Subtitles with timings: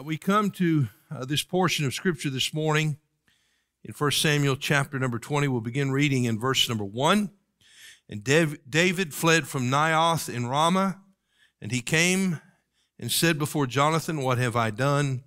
[0.00, 2.96] Uh, we come to uh, this portion of Scripture this morning
[3.84, 5.48] in 1 Samuel chapter number 20.
[5.48, 7.30] We'll begin reading in verse number 1.
[8.08, 11.00] And David fled from Naioth in Ramah,
[11.60, 12.40] and he came
[12.98, 15.24] and said before Jonathan, What have I done?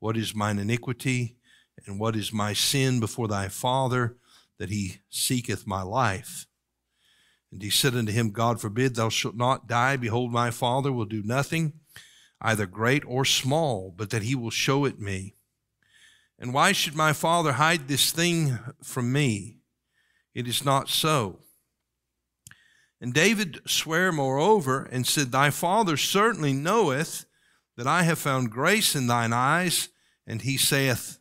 [0.00, 1.36] What is mine iniquity?
[1.86, 4.16] And what is my sin before thy father,
[4.58, 6.46] that he seeketh my life?
[7.52, 9.96] And he said unto him, God forbid, thou shalt not die.
[9.96, 11.74] Behold, my father will do nothing,
[12.40, 15.34] either great or small, but that he will show it me.
[16.38, 19.58] And why should my father hide this thing from me?
[20.34, 21.40] It is not so.
[23.00, 27.26] And David sware moreover and said, Thy father certainly knoweth
[27.76, 29.88] that I have found grace in thine eyes.
[30.26, 31.18] And he saith,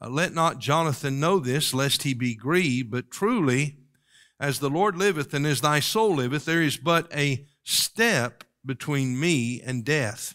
[0.00, 2.90] uh, Let not Jonathan know this, lest he be grieved.
[2.90, 3.78] But truly,
[4.40, 9.18] as the Lord liveth and as thy soul liveth, there is but a step between
[9.18, 10.34] me and death.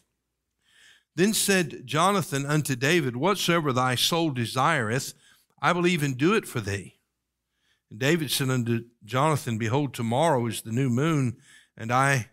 [1.18, 5.16] Then said Jonathan unto David, Whatsoever thy soul desireth,
[5.60, 7.00] I will even do it for thee.
[7.90, 11.38] And David said unto Jonathan, Behold, tomorrow is the new moon,
[11.76, 12.28] and I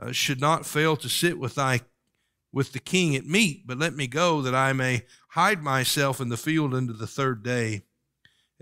[0.00, 1.80] uh, should not fail to sit with thy
[2.52, 6.28] with the king at meat, but let me go that I may hide myself in
[6.28, 7.82] the field unto the third day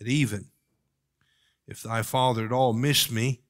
[0.01, 0.49] at even.
[1.69, 3.43] If thy father at all miss me,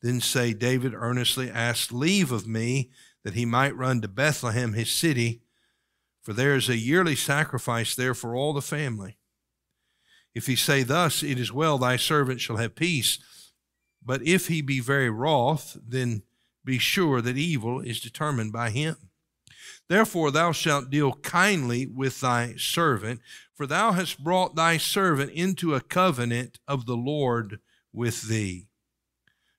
[0.00, 2.90] then say, David earnestly asked leave of me
[3.24, 5.41] that he might run to Bethlehem, his city,
[6.22, 9.18] for there is a yearly sacrifice there for all the family.
[10.34, 13.18] If he say thus, It is well, thy servant shall have peace.
[14.04, 16.22] But if he be very wroth, then
[16.64, 18.96] be sure that evil is determined by him.
[19.88, 23.20] Therefore, thou shalt deal kindly with thy servant,
[23.54, 27.60] for thou hast brought thy servant into a covenant of the Lord
[27.92, 28.68] with thee.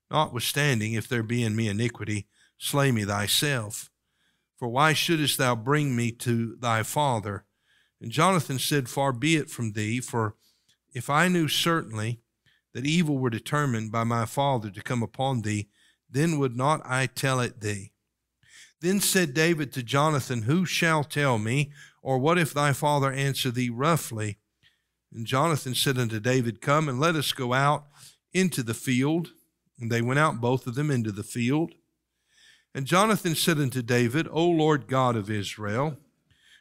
[0.09, 3.89] Notwithstanding, if there be in me iniquity, slay me thyself.
[4.63, 7.43] For why shouldest thou bring me to thy father?
[7.99, 10.35] And Jonathan said, Far be it from thee, for
[10.93, 12.21] if I knew certainly
[12.73, 15.67] that evil were determined by my father to come upon thee,
[16.09, 17.91] then would not I tell it thee.
[18.79, 21.73] Then said David to Jonathan, Who shall tell me?
[22.01, 24.37] Or what if thy father answer thee roughly?
[25.13, 27.87] And Jonathan said unto David, Come and let us go out
[28.31, 29.33] into the field.
[29.77, 31.73] And they went out both of them into the field.
[32.75, 35.97] And Jonathan said unto David, O Lord God of Israel,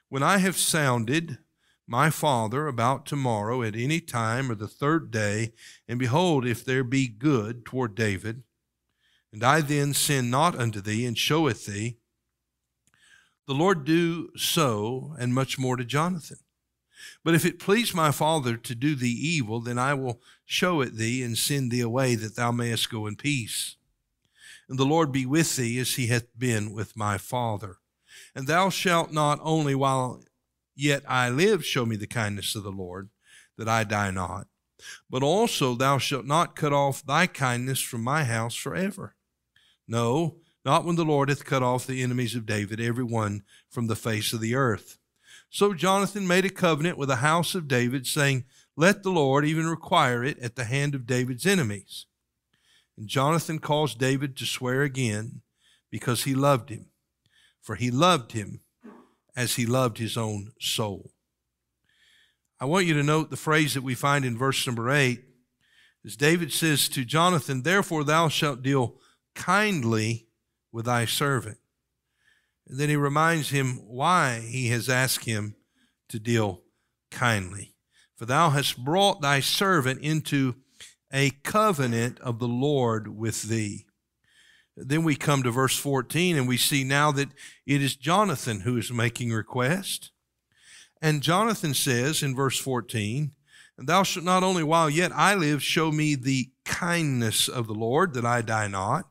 [0.09, 1.39] when I have sounded
[1.87, 5.53] my father about tomorrow at any time or the third day,
[5.89, 8.43] and behold, if there be good toward David,
[9.33, 11.97] and I then sin not unto thee, and showeth thee,
[13.47, 16.39] the Lord do so, and much more to Jonathan.
[17.25, 20.97] But if it please my father to do thee evil, then I will show it
[20.97, 23.77] thee, and send thee away, that thou mayest go in peace.
[24.73, 27.77] And the Lord be with thee as he hath been with my father.
[28.35, 30.25] And thou shalt not only while
[30.75, 33.11] yet I live show me the kindness of the Lord,
[33.59, 34.47] that I die not,
[35.11, 39.15] but also thou shalt not cut off thy kindness from my house forever.
[39.87, 43.89] No, not when the Lord hath cut off the enemies of David, every one from
[43.89, 44.97] the face of the earth.
[45.51, 49.67] So Jonathan made a covenant with the house of David, saying, Let the Lord even
[49.67, 52.07] require it at the hand of David's enemies.
[52.97, 55.43] And Jonathan caused David to swear again
[55.91, 56.87] because he loved him,
[57.61, 58.61] for he loved him
[59.35, 61.13] as he loved his own soul.
[62.61, 65.25] I want you to note the phrase that we find in verse number eight,
[66.05, 69.01] as David says to Jonathan, Therefore thou shalt deal
[69.35, 70.27] kindly
[70.71, 71.59] with thy servant.
[72.69, 75.57] And then he reminds him why he has asked him
[76.09, 76.63] to deal
[77.11, 77.75] kindly.
[78.17, 80.57] For thou hast brought thy servant into
[81.13, 83.87] a covenant of the Lord with thee.
[84.77, 87.29] Then we come to verse 14 and we see now that
[87.67, 90.11] it is Jonathan who is making request.
[91.03, 93.33] And Jonathan says in verse 14,
[93.77, 97.75] And thou shalt not only while yet I live show me the kindness of the
[97.75, 99.09] Lord, that I die not,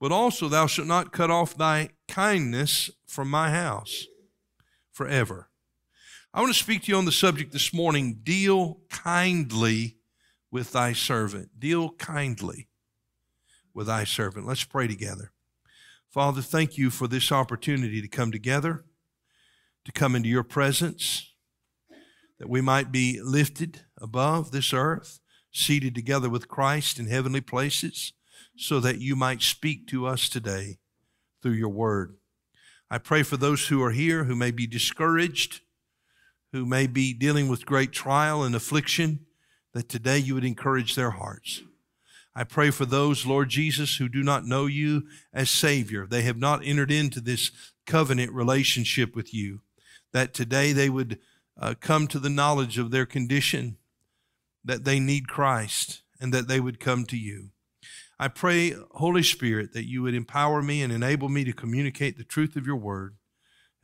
[0.00, 4.06] but also thou shalt not cut off thy kindness from my house
[4.92, 5.50] forever.
[6.32, 9.98] I want to speak to you on the subject this morning deal kindly
[10.54, 11.48] with thy servant.
[11.58, 12.68] Deal kindly
[13.74, 14.46] with thy servant.
[14.46, 15.32] Let's pray together.
[16.08, 18.84] Father, thank you for this opportunity to come together.
[19.84, 21.32] to come into your presence,
[22.38, 25.20] that we might be lifted above this earth,
[25.52, 28.12] seated together with Christ in heavenly places,
[28.56, 30.78] so that you might speak to us today
[31.42, 32.16] through your word.
[32.90, 35.60] I pray for those who are here who may be discouraged,
[36.52, 39.23] who may be dealing with great trial and affliction,
[39.74, 41.62] that today you would encourage their hearts.
[42.34, 46.06] I pray for those, Lord Jesus, who do not know you as Savior.
[46.06, 47.50] They have not entered into this
[47.86, 49.60] covenant relationship with you,
[50.12, 51.18] that today they would
[51.60, 53.76] uh, come to the knowledge of their condition,
[54.64, 57.50] that they need Christ, and that they would come to you.
[58.18, 62.24] I pray, Holy Spirit, that you would empower me and enable me to communicate the
[62.24, 63.16] truth of your word.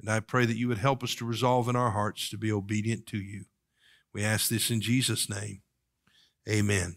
[0.00, 2.50] And I pray that you would help us to resolve in our hearts to be
[2.50, 3.44] obedient to you.
[4.14, 5.62] We ask this in Jesus' name.
[6.48, 6.96] Amen.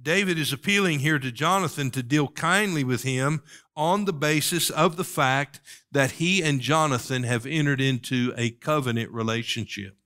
[0.00, 3.42] David is appealing here to Jonathan to deal kindly with him
[3.76, 9.10] on the basis of the fact that he and Jonathan have entered into a covenant
[9.10, 9.96] relationship.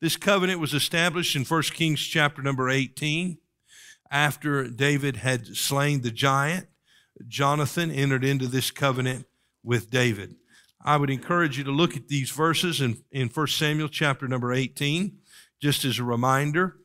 [0.00, 3.38] This covenant was established in 1 Kings chapter number 18
[4.10, 6.66] after David had slain the giant.
[7.26, 9.26] Jonathan entered into this covenant
[9.62, 10.34] with David.
[10.84, 14.52] I would encourage you to look at these verses in, in 1 Samuel chapter number
[14.52, 15.16] 18,
[15.62, 16.76] just as a reminder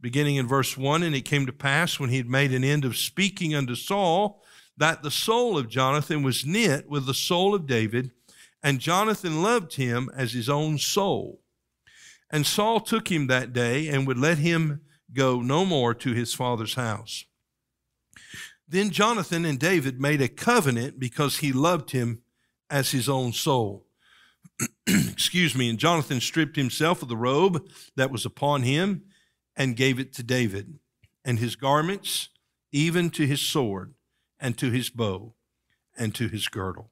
[0.00, 2.84] beginning in verse 1 And it came to pass when he had made an end
[2.84, 4.42] of speaking unto Saul,
[4.76, 8.12] that the soul of Jonathan was knit with the soul of David,
[8.62, 11.40] and Jonathan loved him as his own soul.
[12.30, 16.34] And Saul took him that day and would let him go no more to his
[16.34, 17.24] father's house.
[18.68, 22.22] Then Jonathan and David made a covenant because he loved him
[22.68, 23.86] as his own soul.
[24.86, 25.70] Excuse me.
[25.70, 27.66] And Jonathan stripped himself of the robe
[27.96, 29.04] that was upon him
[29.58, 30.78] and gave it to David,
[31.24, 32.28] and his garments,
[32.72, 33.92] even to his sword,
[34.40, 35.34] and to his bow,
[35.98, 36.90] and to his girdle.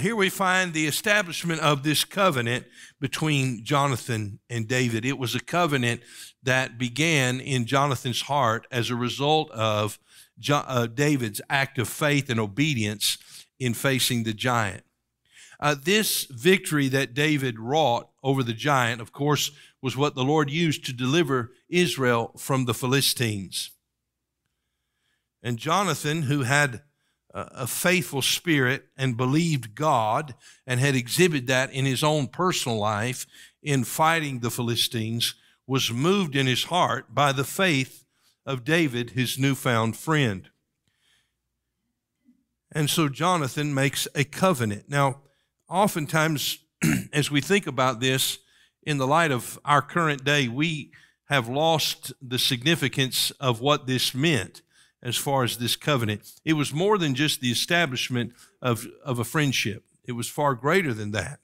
[0.00, 2.64] Here we find the establishment of this covenant
[2.98, 5.04] between Jonathan and David.
[5.04, 6.00] It was a covenant
[6.42, 9.98] that began in Jonathan's heart as a result of
[10.38, 13.18] jo- uh, David's act of faith and obedience
[13.60, 14.84] in facing the giant.
[15.60, 19.50] Uh, this victory that David wrought over the giant, of course,
[19.82, 23.72] was what the Lord used to deliver Israel from the Philistines.
[25.42, 26.82] And Jonathan, who had
[27.34, 30.34] a faithful spirit and believed God
[30.66, 33.26] and had exhibited that in his own personal life
[33.62, 35.34] in fighting the Philistines,
[35.66, 38.04] was moved in his heart by the faith
[38.44, 40.50] of David, his newfound friend.
[42.74, 44.88] And so Jonathan makes a covenant.
[44.88, 45.22] Now,
[45.68, 46.58] oftentimes,
[47.12, 48.38] as we think about this
[48.82, 50.90] in the light of our current day, we
[51.26, 54.62] have lost the significance of what this meant
[55.02, 56.32] as far as this covenant.
[56.44, 60.92] It was more than just the establishment of, of a friendship, it was far greater
[60.92, 61.40] than that.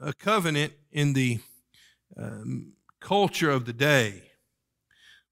[0.00, 1.40] A covenant in the
[2.16, 4.30] um, culture of the day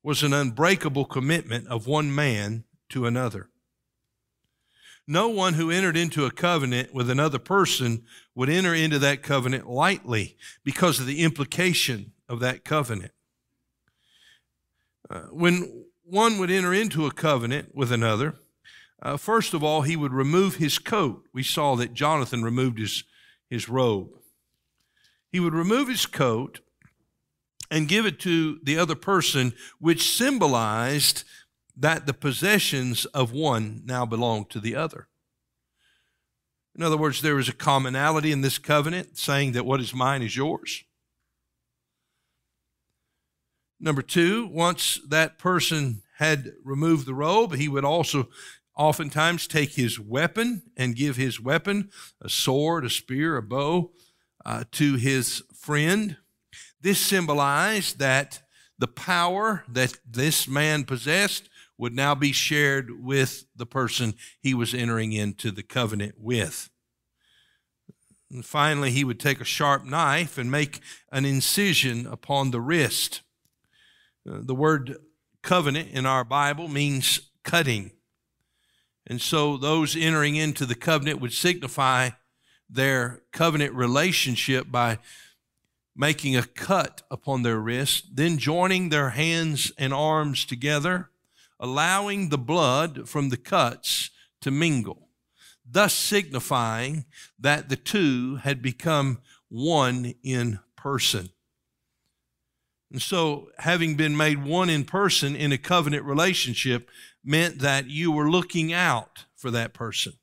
[0.03, 3.49] was an unbreakable commitment of one man to another.
[5.07, 8.05] No one who entered into a covenant with another person
[8.35, 13.13] would enter into that covenant lightly because of the implication of that covenant.
[15.11, 18.37] Uh, when one would enter into a covenant with another,
[19.03, 21.25] uh, first of all, he would remove his coat.
[21.33, 23.05] We saw that Jonathan removed his,
[23.51, 24.11] his robe.
[25.31, 26.61] He would remove his coat
[27.71, 31.25] and give it to the other person, which symbolized
[31.77, 35.09] that the possessions of one now belong to the other.
[36.75, 40.23] In other words, there is a commonality in this covenant saying that what is mine
[40.23, 40.85] is yours.
[43.79, 48.29] Number two, once that person had removed the robe, he would also
[48.77, 53.91] oftentimes take his weapon and give his weapon, a sword, a spear, a bow,
[54.47, 56.17] uh, to his friend.
[56.81, 58.43] This symbolized that
[58.79, 61.49] the power that this man possessed
[61.79, 66.71] would now be shared with the person he was entering into the covenant with.
[68.31, 73.21] And finally, he would take a sharp knife and make an incision upon the wrist.
[74.29, 74.97] Uh, the word
[75.43, 77.93] covenant in our Bible means cutting.
[79.07, 82.11] And so those entering into the covenant would signify
[82.71, 84.99] their covenant relationship by
[85.95, 91.11] making a cut upon their wrist, then joining their hands and arms together
[91.63, 95.09] allowing the blood from the cuts to mingle,
[95.65, 97.07] thus signifying
[97.39, 101.31] that the two had become one in person.
[102.91, 106.91] And so, having been made one in person in a covenant relationship
[107.25, 110.15] meant that you were looking out for that person.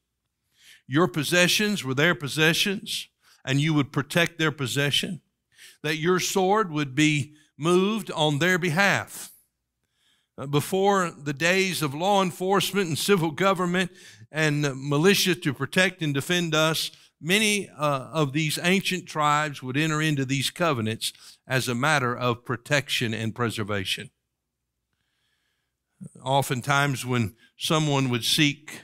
[0.87, 3.07] Your possessions were their possessions.
[3.45, 5.21] and you would protect their possession,
[5.81, 9.31] that your sword would be moved on their behalf.
[10.39, 13.91] Uh, before the days of law enforcement and civil government
[14.31, 20.01] and militia to protect and defend us, many uh, of these ancient tribes would enter
[20.01, 21.11] into these covenants
[21.45, 24.09] as a matter of protection and preservation.
[26.23, 28.83] Oftentimes, when someone would seek,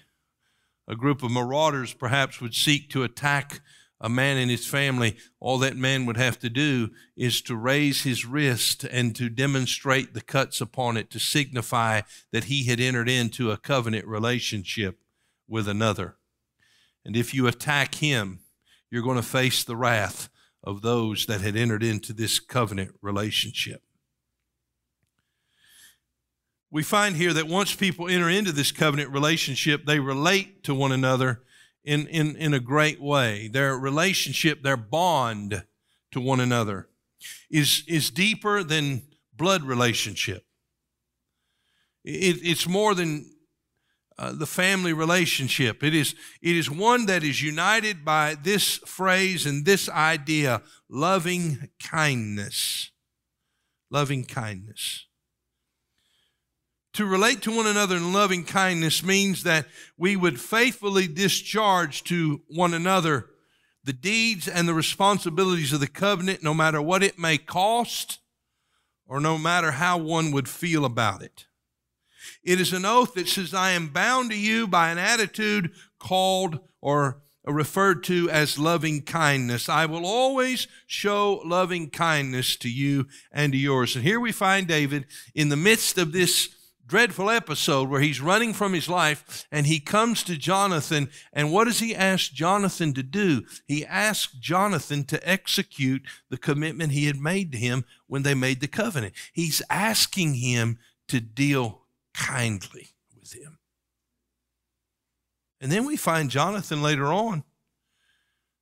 [0.90, 3.62] a group of marauders perhaps would seek to attack
[4.02, 8.04] a man and his family, all that man would have to do is to raise
[8.04, 13.10] his wrist and to demonstrate the cuts upon it to signify that he had entered
[13.10, 15.00] into a covenant relationship
[15.48, 16.18] with another.
[17.06, 18.40] And if you attack him,
[18.92, 20.30] you're going to face the wrath
[20.64, 23.82] of those that had entered into this covenant relationship.
[26.72, 30.92] We find here that once people enter into this covenant relationship, they relate to one
[30.92, 31.44] another
[31.86, 33.48] in, in, in a great way.
[33.48, 35.64] Their relationship, their bond
[36.12, 36.90] to one another
[37.50, 40.46] is, is deeper than blood relationship.
[42.04, 43.32] It, it's more than
[44.18, 45.84] uh, the family relationship.
[45.84, 51.70] It is, it is one that is united by this phrase and this idea loving
[51.84, 52.92] kindness.
[53.92, 55.06] Loving kindness.
[56.96, 59.66] To relate to one another in loving kindness means that
[59.98, 63.26] we would faithfully discharge to one another
[63.84, 68.20] the deeds and the responsibilities of the covenant, no matter what it may cost
[69.06, 71.48] or no matter how one would feel about it.
[72.46, 76.60] It is an oath that says, I am bound to you by an attitude called
[76.80, 79.68] or referred to as loving kindness.
[79.68, 83.98] I will always show loving kindness to you and to yours.
[83.98, 86.56] And here we find David in the midst of this
[86.88, 91.10] dreadful episode where he's running from his life and he comes to Jonathan.
[91.34, 93.44] And what does he ask Jonathan to do?
[93.68, 98.62] He asks Jonathan to execute the commitment he had made to him when they made
[98.62, 99.14] the covenant.
[99.34, 101.82] He's asking him to deal
[102.14, 102.90] kindly
[103.20, 103.60] with him.
[105.62, 107.44] And then we find Jonathan later on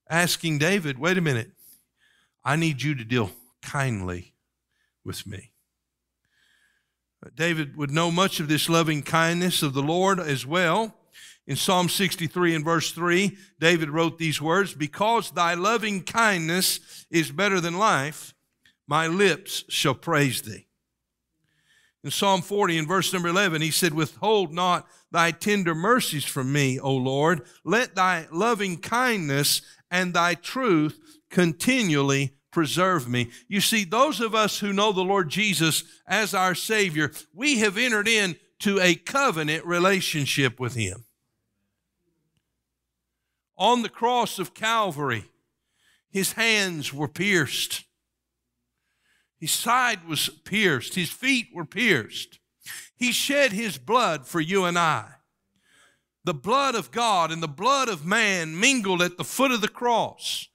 [0.10, 1.52] asking David, wait a minute,
[2.44, 4.34] I need you to deal kindly
[5.04, 5.53] with me.
[7.36, 10.96] David would know much of this loving kindness of the Lord as well.
[11.46, 17.32] In Psalm 63 and verse 3, David wrote these words Because thy loving kindness is
[17.32, 18.34] better than life,
[18.88, 20.68] my lips shall praise thee.
[22.04, 26.52] In Psalm 40 and verse number 11, he said, Withhold not thy tender mercies from
[26.52, 27.42] me, O Lord.
[27.64, 31.00] Let thy loving kindness and thy truth
[31.30, 33.32] continually preserve me.
[33.48, 37.78] You see, those of us who know the Lord Jesus as our Savior, we have
[37.78, 41.04] entered into a covenant relationship with Him.
[43.58, 45.26] On the cross of Calvary,
[46.10, 47.84] His hands were pierced.
[49.40, 50.96] His side was pierced.
[50.96, 52.40] His feet were pierced.
[52.96, 55.08] He shed His blood for you and I.
[56.24, 59.68] The blood of God and the blood of man mingled at the foot of the
[59.68, 60.48] cross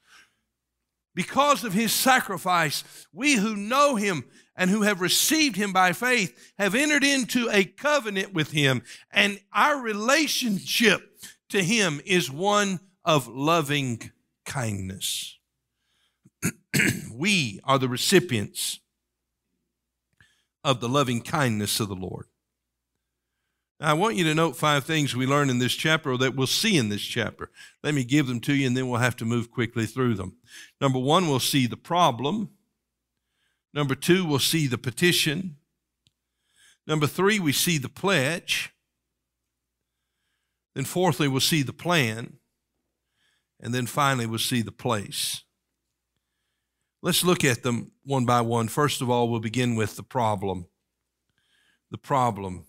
[1.19, 4.23] because of his sacrifice, we who know him
[4.55, 8.85] and who have received him by faith have entered into a covenant with him.
[9.11, 14.13] And our relationship to him is one of loving
[14.47, 15.37] kindness.
[17.13, 18.79] we are the recipients
[20.63, 22.27] of the loving kindness of the Lord.
[23.81, 26.49] I want you to note five things we learn in this chapter or that we'll
[26.49, 27.51] see in this chapter.
[27.85, 30.37] Let me give them to you and then we'll have to move quickly through them.
[30.81, 32.51] Number one, we'll see the problem.
[33.73, 35.57] Number two, we'll see the petition.
[36.89, 38.73] Number three, we see the pledge.
[40.75, 42.39] Then, fourthly, we'll see the plan.
[43.61, 45.43] And then finally, we'll see the place.
[47.03, 48.69] Let's look at them one by one.
[48.69, 50.67] First of all, we'll begin with the problem.
[51.91, 52.68] The problem.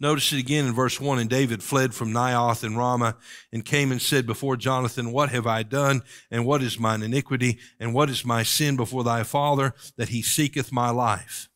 [0.00, 3.16] Notice it again in verse 1 And David fled from Naioth and Ramah
[3.52, 6.02] and came and said before Jonathan, What have I done?
[6.30, 7.58] And what is mine iniquity?
[7.80, 11.48] And what is my sin before thy father that he seeketh my life?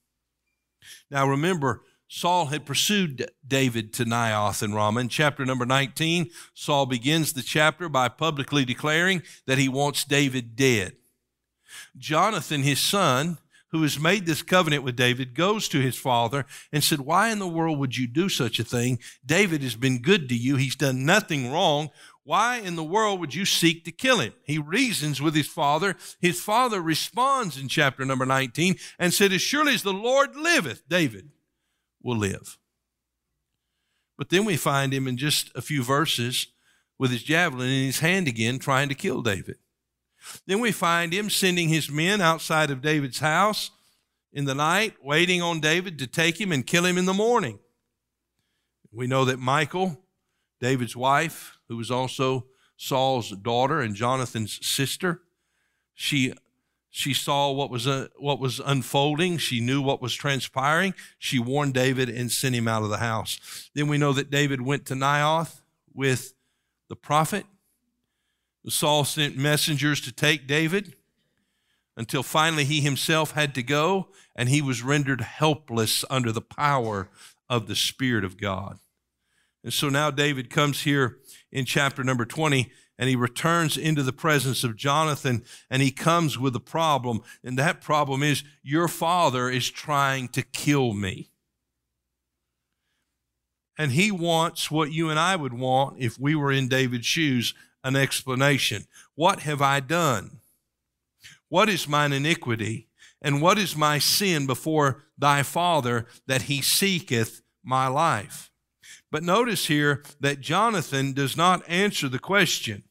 [1.10, 5.00] Now remember, Saul had pursued David to Naioth and Ramah.
[5.00, 10.56] In chapter number 19, Saul begins the chapter by publicly declaring that he wants David
[10.56, 10.96] dead.
[11.96, 13.38] Jonathan, his son,
[13.72, 17.38] who has made this covenant with David, goes to his father and said, Why in
[17.38, 18.98] the world would you do such a thing?
[19.24, 20.56] David has been good to you.
[20.56, 21.90] He's done nothing wrong.
[22.24, 24.34] Why in the world would you seek to kill him?
[24.44, 25.96] He reasons with his father.
[26.20, 30.88] His father responds in chapter number 19 and said, As surely as the Lord liveth,
[30.88, 31.30] David
[32.02, 32.58] will live.
[34.18, 36.46] But then we find him in just a few verses
[36.98, 39.56] with his javelin in his hand again, trying to kill David.
[40.46, 43.70] Then we find him sending his men outside of David's house
[44.32, 47.58] in the night, waiting on David to take him and kill him in the morning.
[48.92, 49.98] We know that Michal,
[50.60, 55.22] David's wife, who was also Saul's daughter and Jonathan's sister,
[55.94, 56.34] she
[56.94, 59.38] she saw what was uh, what was unfolding.
[59.38, 60.92] She knew what was transpiring.
[61.18, 63.70] She warned David and sent him out of the house.
[63.74, 65.62] Then we know that David went to Naioth
[65.94, 66.34] with
[66.88, 67.46] the prophet.
[68.70, 70.94] Saul sent messengers to take David
[71.96, 77.08] until finally he himself had to go and he was rendered helpless under the power
[77.48, 78.78] of the Spirit of God.
[79.64, 81.18] And so now David comes here
[81.50, 86.38] in chapter number 20 and he returns into the presence of Jonathan and he comes
[86.38, 87.20] with a problem.
[87.42, 91.30] And that problem is your father is trying to kill me.
[93.78, 97.54] And he wants what you and I would want if we were in David's shoes
[97.84, 98.86] an explanation.
[99.14, 100.40] What have I done?
[101.48, 102.88] What is mine iniquity?
[103.20, 108.50] And what is my sin before thy father that he seeketh my life?
[109.10, 112.84] But notice here that Jonathan does not answer the question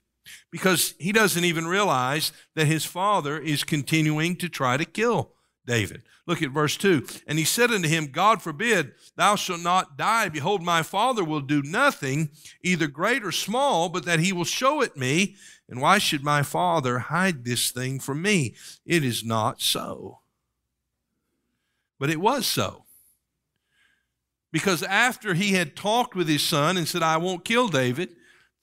[0.51, 5.31] because he doesn't even realize that his father is continuing to try to kill
[5.65, 6.03] David.
[6.27, 7.05] Look at verse 2.
[7.27, 10.29] And he said unto him, God forbid, thou shalt not die.
[10.29, 12.29] Behold, my father will do nothing,
[12.61, 15.35] either great or small, but that he will show it me.
[15.67, 18.55] And why should my father hide this thing from me?
[18.85, 20.19] It is not so.
[21.97, 22.85] But it was so.
[24.51, 28.15] Because after he had talked with his son and said, I won't kill David,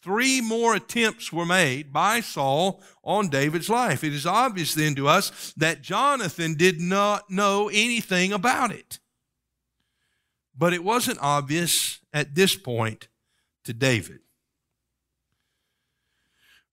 [0.03, 4.05] Three more attempts were made by Saul on David's life.
[4.05, 9.01] It is obvious then to us that Jonathan did not know anything about it.
[10.57, 13.09] But it wasn't obvious at this point
[13.65, 14.21] to David.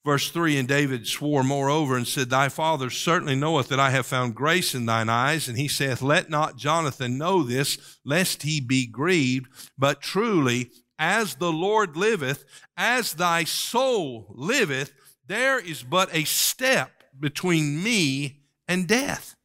[0.05, 4.05] Verse 3 And David swore moreover and said, Thy father certainly knoweth that I have
[4.05, 5.47] found grace in thine eyes.
[5.47, 9.47] And he saith, Let not Jonathan know this, lest he be grieved.
[9.77, 12.45] But truly, as the Lord liveth,
[12.77, 14.93] as thy soul liveth,
[15.27, 19.35] there is but a step between me and death.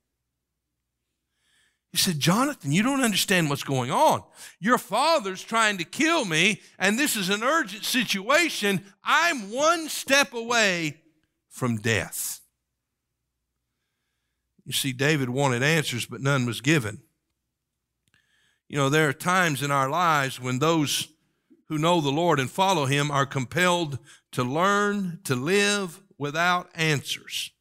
[1.92, 4.22] He said, Jonathan, you don't understand what's going on.
[4.60, 8.84] Your father's trying to kill me, and this is an urgent situation.
[9.02, 10.98] I'm one step away
[11.48, 12.40] from death.
[14.64, 17.00] You see, David wanted answers, but none was given.
[18.68, 21.08] You know, there are times in our lives when those
[21.70, 24.00] who know the Lord and follow him are compelled
[24.32, 27.52] to learn to live without answers,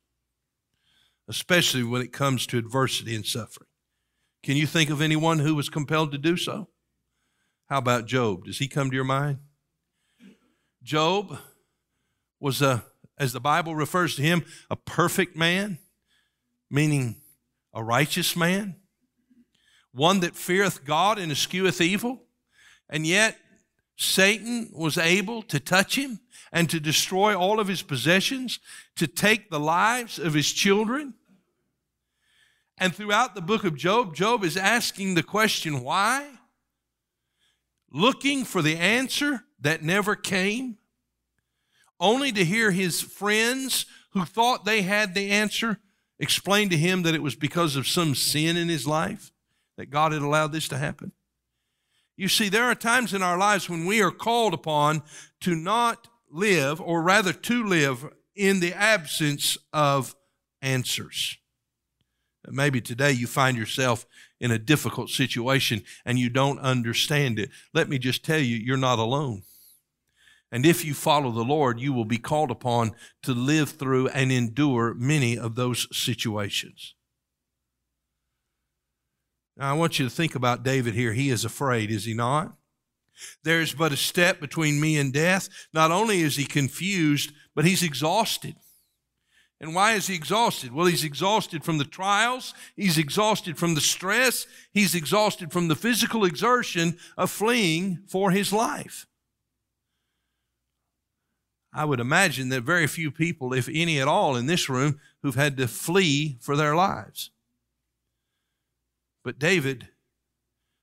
[1.27, 3.67] especially when it comes to adversity and suffering.
[4.41, 6.69] Can you think of anyone who was compelled to do so?
[7.67, 8.45] How about Job?
[8.45, 9.37] Does he come to your mind?
[10.81, 11.37] Job
[12.39, 12.83] was a,
[13.15, 15.77] as the Bible refers to him, a perfect man,
[16.71, 17.21] meaning
[17.75, 18.77] a righteous man,
[19.91, 22.23] one that feareth God and escheweth evil,
[22.89, 23.37] and yet
[24.01, 26.21] Satan was able to touch him
[26.53, 28.59] and to destroy all of his possessions,
[28.95, 31.15] to take the lives of his children.
[32.77, 36.25] And throughout the book of Job, Job is asking the question, why?
[37.91, 40.77] Looking for the answer that never came,
[41.99, 45.77] only to hear his friends who thought they had the answer
[46.19, 49.33] explain to him that it was because of some sin in his life
[49.75, 51.11] that God had allowed this to happen.
[52.19, 55.03] You see, there are times in our lives when we are called upon
[55.39, 60.17] to not live, or rather to live, in the absence of
[60.61, 61.37] answers.
[62.45, 64.05] Maybe today you find yourself
[64.37, 67.51] in a difficult situation and you don't understand it.
[67.73, 69.43] Let me just tell you, you're not alone.
[70.51, 72.91] And if you follow the Lord, you will be called upon
[73.23, 76.95] to live through and endure many of those situations.
[79.59, 81.11] Now, I want you to think about David here.
[81.11, 82.53] He is afraid, is he not?
[83.43, 85.49] There's but a step between me and death.
[85.73, 88.55] Not only is he confused, but he's exhausted.
[89.59, 90.71] And why is he exhausted?
[90.71, 95.75] Well, he's exhausted from the trials, he's exhausted from the stress, he's exhausted from the
[95.75, 99.05] physical exertion of fleeing for his life.
[101.73, 105.35] I would imagine that very few people, if any at all, in this room who've
[105.35, 107.31] had to flee for their lives.
[109.23, 109.89] But David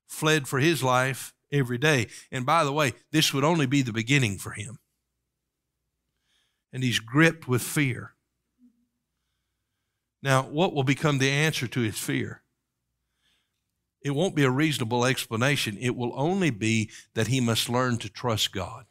[0.07, 2.07] fled for his life every day.
[2.31, 4.79] And by the way, this would only be the beginning for him.
[6.71, 8.13] And he's gripped with fear.
[10.21, 12.41] Now, what will become the answer to his fear?
[14.01, 15.77] It won't be a reasonable explanation.
[15.79, 18.85] It will only be that he must learn to trust God.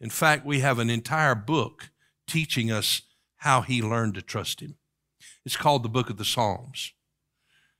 [0.00, 1.90] In fact, we have an entire book
[2.26, 3.02] teaching us
[3.38, 4.76] how he learned to trust him.
[5.44, 6.92] It's called the book of the Psalms.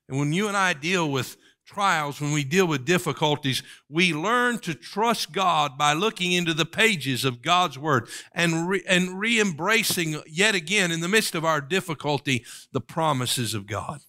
[0.09, 4.59] And when you and I deal with trials, when we deal with difficulties, we learn
[4.61, 9.41] to trust God by looking into the pages of God's Word and, re- and re
[9.41, 14.01] embracing yet again, in the midst of our difficulty, the promises of God.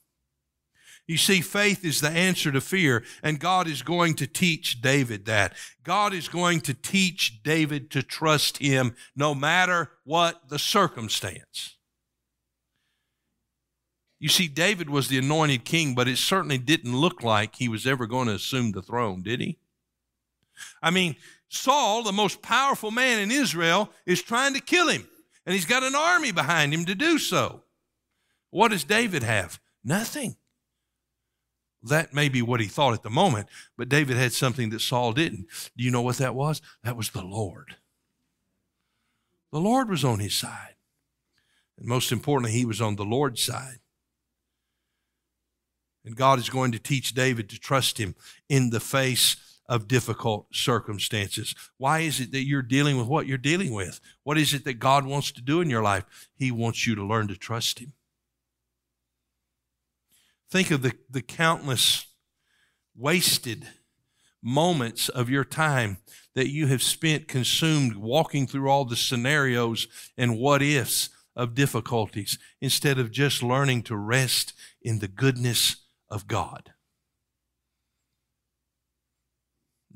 [1.08, 5.26] You see, faith is the answer to fear, and God is going to teach David
[5.26, 5.54] that.
[5.84, 11.77] God is going to teach David to trust Him no matter what the circumstance.
[14.20, 17.86] You see, David was the anointed king, but it certainly didn't look like he was
[17.86, 19.60] ever going to assume the throne, did he?
[20.82, 21.16] I mean,
[21.50, 25.08] Saul, the most powerful man in Israel, is trying to kill him,
[25.46, 27.64] and he's got an army behind him to do so.
[28.50, 29.60] What does David have?
[29.84, 30.36] Nothing.
[31.84, 35.14] That may be what he thought at the moment, but David had something that Saul
[35.14, 35.48] didn't.
[35.78, 36.62] Do you know what that was?
[36.84, 37.76] That was the Lord.
[39.52, 40.76] The Lord was on his side.
[41.78, 43.80] And most importantly, he was on the Lord's side.
[46.08, 48.16] And God is going to teach David to trust him
[48.48, 49.36] in the face
[49.68, 51.54] of difficult circumstances.
[51.78, 54.00] Why is it that you're dealing with what you're dealing with?
[54.24, 56.06] What is it that God wants to do in your life?
[56.34, 57.92] He wants you to learn to trust him.
[60.50, 62.06] Think of the, the countless
[62.96, 63.68] wasted
[64.42, 65.98] moments of your time
[66.36, 72.40] that you have spent consumed walking through all the scenarios and what ifs of difficulties
[72.62, 75.76] instead of just learning to rest in the goodness
[76.10, 76.72] of God.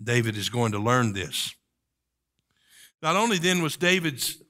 [0.02, 1.54] David is going to learn this.
[3.02, 4.42] Not only then was David's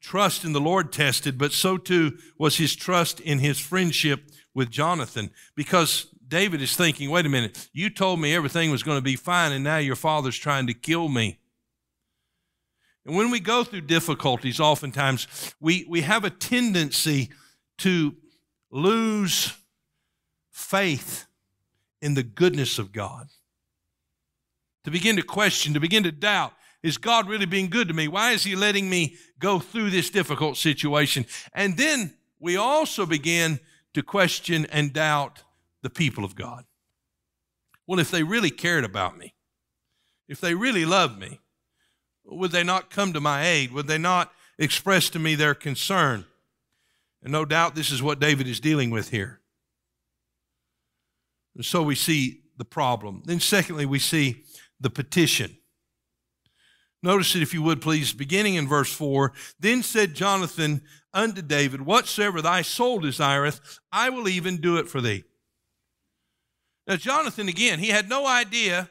[0.00, 4.70] trust in the Lord tested, but so too was his trust in his friendship with
[4.70, 9.02] Jonathan because David is thinking, wait a minute, you told me everything was going to
[9.02, 11.38] be fine, and now your father's trying to kill me.
[13.06, 17.30] And when we go through difficulties, oftentimes we, we have a tendency
[17.78, 18.14] to
[18.70, 19.56] lose
[20.58, 21.26] faith
[22.02, 23.28] in the goodness of God.
[24.84, 28.08] To begin to question, to begin to doubt, is God really being good to me?
[28.08, 31.26] Why is He letting me go through this difficult situation?
[31.52, 33.60] And then we also begin
[33.94, 35.42] to question and doubt
[35.82, 36.64] the people of God.
[37.86, 39.34] Well, if they really cared about me,
[40.28, 41.40] if they really loved me,
[42.24, 43.72] would they not come to my aid?
[43.72, 46.26] Would they not express to me their concern?
[47.22, 49.40] And no doubt this is what David is dealing with here.
[51.54, 53.22] And so we see the problem.
[53.24, 54.44] Then, secondly, we see
[54.80, 55.56] the petition.
[57.02, 59.32] Notice it, if you would, please, beginning in verse 4.
[59.60, 60.82] Then said Jonathan
[61.14, 65.24] unto David, Whatsoever thy soul desireth, I will even do it for thee.
[66.86, 68.90] Now, Jonathan, again, he had no idea.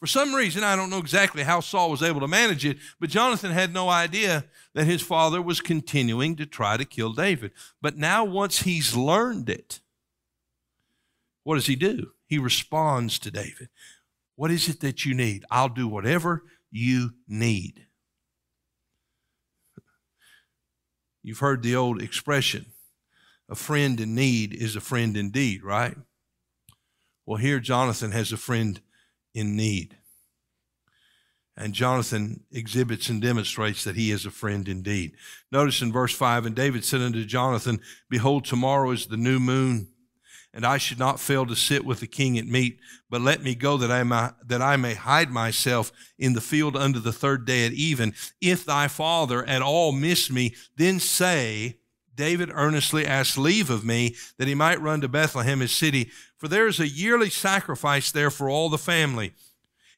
[0.00, 3.10] For some reason, I don't know exactly how Saul was able to manage it, but
[3.10, 4.44] Jonathan had no idea
[4.74, 7.52] that his father was continuing to try to kill David.
[7.82, 9.80] But now, once he's learned it,
[11.46, 12.10] what does he do?
[12.26, 13.68] He responds to David.
[14.34, 15.44] What is it that you need?
[15.48, 17.86] I'll do whatever you need.
[21.22, 22.66] You've heard the old expression
[23.48, 25.96] a friend in need is a friend indeed, right?
[27.24, 28.80] Well, here Jonathan has a friend
[29.32, 29.96] in need.
[31.56, 35.12] And Jonathan exhibits and demonstrates that he is a friend indeed.
[35.52, 37.78] Notice in verse 5 And David said unto Jonathan,
[38.10, 39.92] Behold, tomorrow is the new moon
[40.56, 43.54] and I should not fail to sit with the king at meat, but let me
[43.54, 47.44] go that I may, that I may hide myself in the field under the third
[47.44, 48.14] day at even.
[48.40, 51.76] If thy father at all miss me, then say,
[52.14, 56.48] David earnestly asked leave of me that he might run to Bethlehem, his city, for
[56.48, 59.34] there is a yearly sacrifice there for all the family.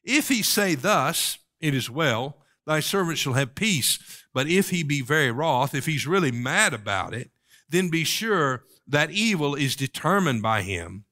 [0.02, 4.00] If he say thus, it is well, thy servant shall have peace.
[4.34, 7.30] But if he be very wroth, if he's really mad about it,
[7.68, 11.04] then be sure that evil is determined by him.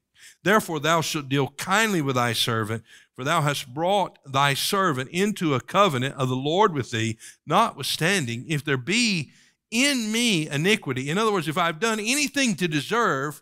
[0.43, 2.83] Therefore, thou shalt deal kindly with thy servant,
[3.15, 8.45] for thou hast brought thy servant into a covenant of the Lord with thee, notwithstanding,
[8.47, 9.31] if there be
[9.71, 13.41] in me iniquity, in other words, if I've done anything to deserve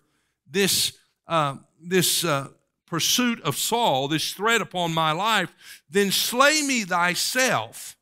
[0.50, 0.94] this,
[1.28, 2.48] uh, this uh,
[2.88, 5.54] pursuit of Saul, this threat upon my life,
[5.90, 7.96] then slay me thyself.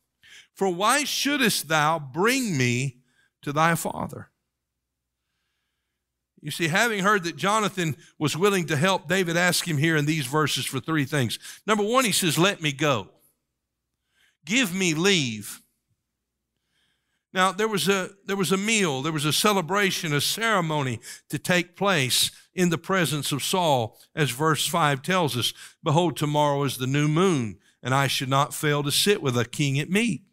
[0.54, 2.98] For why shouldest thou bring me
[3.42, 4.30] to thy father?
[6.44, 10.04] You see, having heard that Jonathan was willing to help, David asked him here in
[10.04, 11.38] these verses for three things.
[11.66, 13.08] Number one, he says, Let me go.
[14.44, 15.62] Give me leave.
[17.32, 21.38] Now, there was, a, there was a meal, there was a celebration, a ceremony to
[21.38, 26.76] take place in the presence of Saul, as verse 5 tells us Behold, tomorrow is
[26.76, 30.24] the new moon, and I should not fail to sit with a king at meat.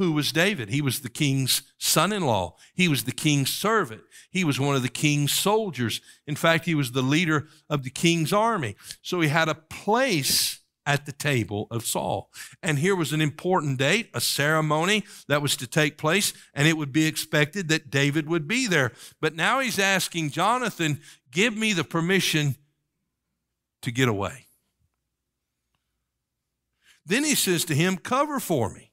[0.00, 0.70] Who was David?
[0.70, 2.56] He was the king's son in law.
[2.72, 4.00] He was the king's servant.
[4.30, 6.00] He was one of the king's soldiers.
[6.26, 8.76] In fact, he was the leader of the king's army.
[9.02, 12.30] So he had a place at the table of Saul.
[12.62, 16.78] And here was an important date, a ceremony that was to take place, and it
[16.78, 18.92] would be expected that David would be there.
[19.20, 22.56] But now he's asking Jonathan, give me the permission
[23.82, 24.46] to get away.
[27.04, 28.89] Then he says to him, cover for me.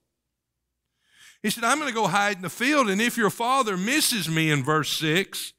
[1.47, 4.27] He said, I'm going to go hide in the field, and if your father misses
[4.27, 5.53] me in verse 6,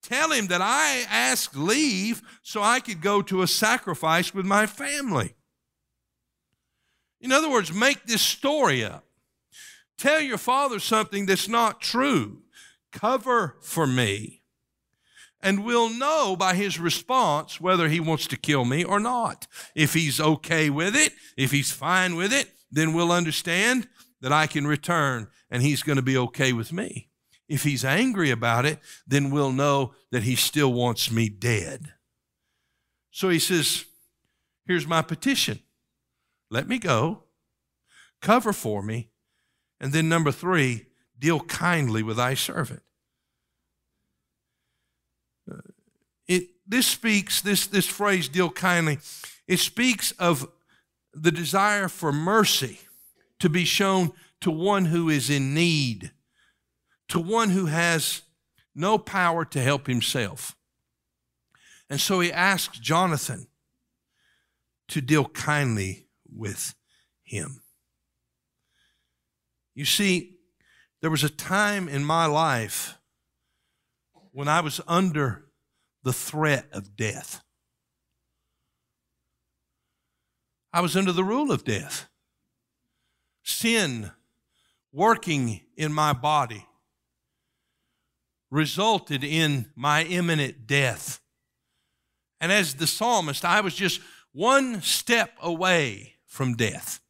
[0.00, 4.66] tell him that I asked leave so I could go to a sacrifice with my
[4.66, 5.34] family.
[7.20, 9.04] In other words, make this story up.
[9.98, 12.42] Tell your father something that's not true.
[12.92, 14.42] Cover for me.
[15.40, 19.48] And we'll know by his response whether he wants to kill me or not.
[19.74, 23.88] If he's okay with it, if he's fine with it, then we'll understand
[24.22, 27.08] that I can return and he's going to be okay with me.
[27.48, 31.92] If he's angry about it, then we'll know that he still wants me dead.
[33.10, 33.84] So he says,
[34.64, 35.58] Here's my petition.
[36.50, 37.24] Let me go,
[38.20, 39.10] cover for me,
[39.80, 40.86] and then number three,
[41.18, 42.82] deal kindly with thy servant.
[45.50, 45.56] Uh,
[46.28, 48.98] it, this speaks, this, this phrase, deal kindly,
[49.48, 50.48] it speaks of
[51.12, 52.78] the desire for mercy
[53.42, 56.12] to be shown to one who is in need,
[57.08, 58.22] to one who has
[58.72, 60.54] no power to help himself.
[61.90, 63.48] And so he asks Jonathan
[64.86, 66.76] to deal kindly with
[67.24, 67.62] him.
[69.74, 70.36] You see,
[71.00, 72.96] there was a time in my life
[74.30, 75.46] when I was under
[76.04, 77.42] the threat of death.
[80.72, 82.08] I was under the rule of death
[83.42, 84.10] sin
[84.92, 86.66] working in my body
[88.50, 91.20] resulted in my imminent death.
[92.40, 94.00] And as the psalmist, I was just
[94.32, 97.00] one step away from death.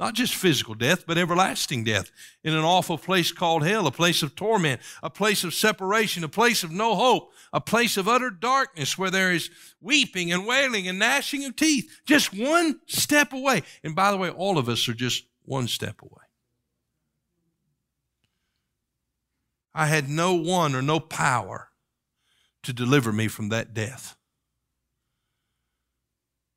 [0.00, 2.10] Not just physical death, but everlasting death
[2.44, 6.28] in an awful place called hell, a place of torment, a place of separation, a
[6.28, 10.86] place of no hope, a place of utter darkness where there is weeping and wailing
[10.86, 12.00] and gnashing of teeth.
[12.06, 13.62] Just one step away.
[13.82, 16.12] And by the way, all of us are just one step away.
[19.74, 21.70] I had no one or no power
[22.64, 24.16] to deliver me from that death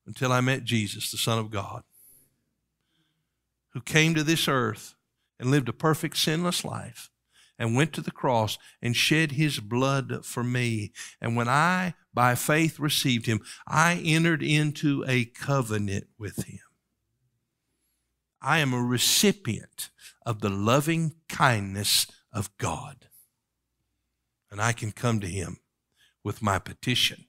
[0.06, 1.84] until I met Jesus, the Son of God,
[3.73, 4.95] who came to this earth
[5.39, 7.10] and lived a perfect, sinless life
[7.58, 10.91] and went to the cross and shed his blood for me.
[11.21, 16.70] And when I, by faith, received him, I entered into a covenant with him.
[18.41, 19.89] I am a recipient
[20.25, 23.08] of the loving kindness of God.
[24.49, 25.60] And I can come to Him
[26.23, 27.25] with my petition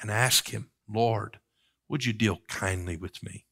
[0.00, 1.40] and ask Him, Lord,
[1.88, 3.46] would you deal kindly with me?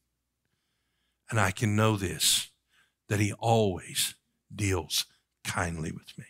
[1.29, 2.49] And I can know this,
[3.09, 4.15] that He always
[4.53, 5.05] deals
[5.43, 6.25] kindly with me.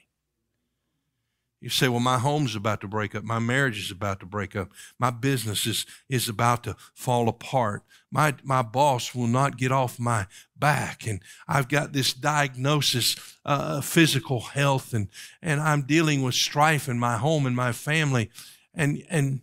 [1.62, 3.24] You say, well, my home's about to break up.
[3.24, 4.70] My marriage is about to break up.
[5.00, 7.84] My business is, is about to fall apart.
[8.12, 11.08] My, my boss will not get off my back.
[11.08, 13.16] And I've got this diagnosis,
[13.46, 15.08] uh, physical health, and,
[15.42, 18.30] and I'm dealing with strife in my home and my family.
[18.74, 19.42] And, and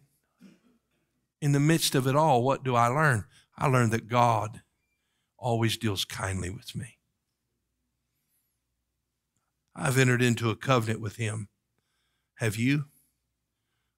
[1.41, 3.25] in the midst of it all, what do I learn?
[3.57, 4.63] I learn that God
[5.39, 6.99] always deals kindly with me.
[9.75, 11.49] I've entered into a covenant with Him
[12.43, 12.87] have you?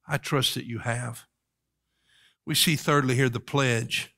[0.07, 1.23] I trust that you have.
[2.45, 4.15] We see, thirdly, here the pledge.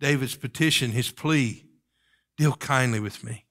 [0.00, 1.66] David's petition, his plea
[2.38, 3.44] deal kindly with me.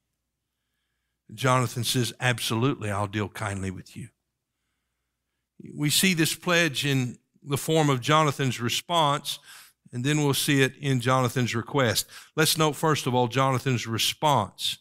[1.32, 4.08] Jonathan says, Absolutely, I'll deal kindly with you.
[5.76, 9.38] We see this pledge in the form of Jonathan's response,
[9.94, 12.08] and then we'll see it in Jonathan's request.
[12.36, 14.80] Let's note, first of all, Jonathan's response.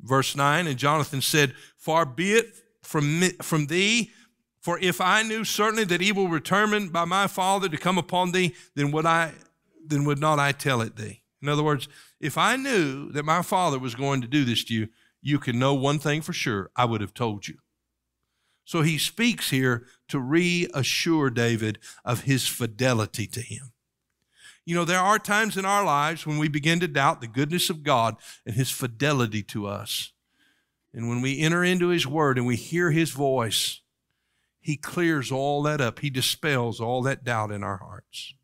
[0.00, 2.54] Verse 9, and Jonathan said, Far be it
[2.88, 4.10] from, from thee.
[4.60, 8.32] For if I knew certainly that evil were determined by my father to come upon
[8.32, 9.32] thee, then would I,
[9.86, 11.22] then would not I tell it thee?
[11.42, 11.86] In other words,
[12.18, 14.88] if I knew that my father was going to do this to you,
[15.20, 17.58] you can know one thing for sure: I would have told you.
[18.64, 23.72] So he speaks here to reassure David of his fidelity to him.
[24.64, 27.70] You know, there are times in our lives when we begin to doubt the goodness
[27.70, 30.12] of God and his fidelity to us.
[30.92, 33.80] And when we enter into His Word and we hear His voice,
[34.60, 36.00] He clears all that up.
[36.00, 38.34] He dispels all that doubt in our hearts.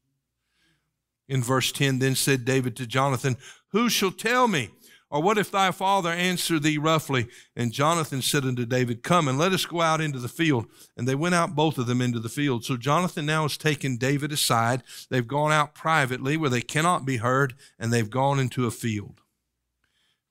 [1.29, 3.37] In verse 10, then said David to Jonathan,
[3.69, 4.71] Who shall tell me
[5.11, 7.29] Or what if thy father answer thee roughly?
[7.55, 10.67] And Jonathan said unto David, Come and let us go out into the field.
[10.97, 12.65] And they went out both of them into the field.
[12.65, 14.83] So Jonathan now has taken David aside.
[15.11, 19.21] They've gone out privately where they cannot be heard, and they've gone into a field.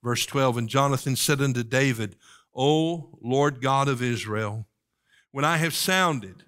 [0.04, 2.16] Verse 12 And Jonathan said unto David,
[2.54, 4.68] O Lord God of Israel,
[5.32, 6.44] when I have sounded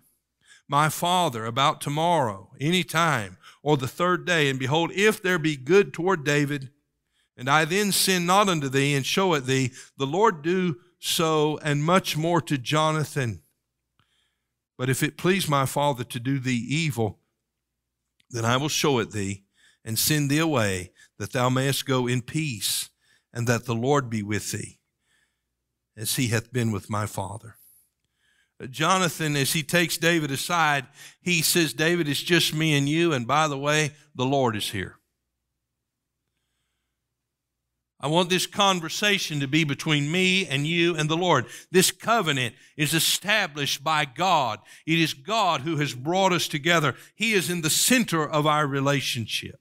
[0.68, 5.56] my father about tomorrow, any time, or the third day, and behold, if there be
[5.56, 6.70] good toward David,
[7.36, 11.58] and I then sin not unto thee and show it thee, the Lord do so
[11.62, 13.42] and much more to Jonathan.
[14.76, 17.20] But if it please my father to do thee evil,
[18.30, 19.44] then I will show it thee
[19.84, 22.90] and send thee away, that thou mayest go in peace,
[23.36, 24.78] and that the Lord be with thee,
[25.94, 27.58] as he hath been with my father.
[28.58, 30.86] Uh, Jonathan, as he takes David aside,
[31.20, 34.70] he says, David, it's just me and you, and by the way, the Lord is
[34.70, 34.96] here.
[38.00, 41.44] I want this conversation to be between me and you and the Lord.
[41.70, 44.60] This covenant is established by God.
[44.86, 46.94] It is God who has brought us together.
[47.14, 49.60] He is in the center of our relationship.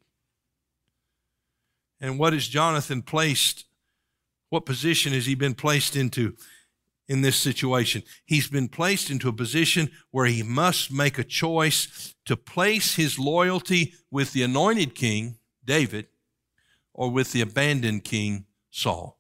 [2.06, 3.66] And what is Jonathan placed?
[4.50, 6.36] What position has he been placed into?
[7.08, 8.02] in this situation.
[8.26, 13.20] He's been placed into a position where he must make a choice to place his
[13.20, 16.08] loyalty with the anointed king, David,
[16.96, 19.20] or with the abandoned king, Saul.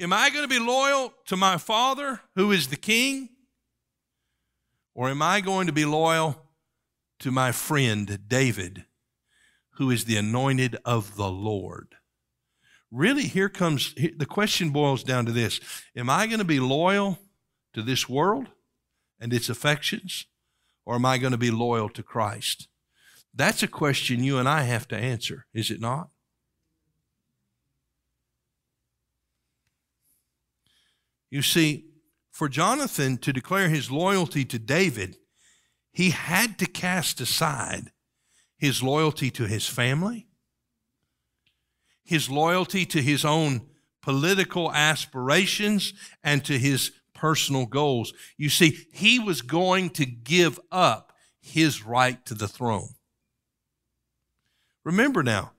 [0.00, 3.28] Am I going to be loyal to my father, who is the king?
[4.94, 6.40] Or am I going to be loyal
[7.18, 8.86] to my friend, David,
[9.76, 11.96] who is the anointed of the Lord?
[12.94, 15.60] really here comes the question boils down to this
[15.96, 17.18] Am I going to be loyal
[17.74, 18.46] to this world
[19.20, 20.26] and its affections,
[20.86, 22.68] or am I going to be loyal to Christ?
[23.34, 26.08] That's a question you and I have to answer, is it not?
[31.30, 31.86] You see,
[32.30, 35.16] for Jonathan to declare his loyalty to David,
[35.90, 37.90] he had to cast aside
[38.64, 40.26] his loyalty to his family
[42.04, 43.62] his loyalty to his own
[44.02, 48.12] political aspirations and to his personal goals.
[48.36, 52.90] You see, he was going to give up his right to the throne.
[54.84, 55.52] Remember now,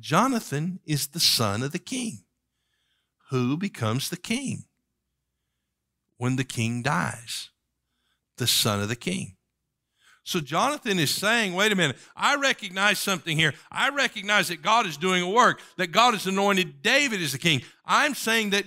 [0.00, 2.24] Jonathan is the son of the king.
[3.30, 4.64] Who becomes the king?
[6.16, 7.50] When the king dies,
[8.36, 9.37] the son of the king.
[10.28, 13.54] So Jonathan is saying, wait a minute, I recognize something here.
[13.72, 17.38] I recognize that God is doing a work, that God has anointed David as the
[17.38, 17.62] king.
[17.86, 18.66] I'm saying that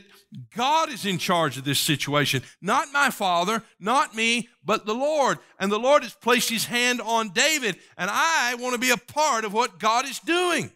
[0.55, 5.37] God is in charge of this situation, not my father, not me, but the Lord.
[5.59, 8.97] And the Lord has placed his hand on David, and I want to be a
[8.97, 10.71] part of what God is doing.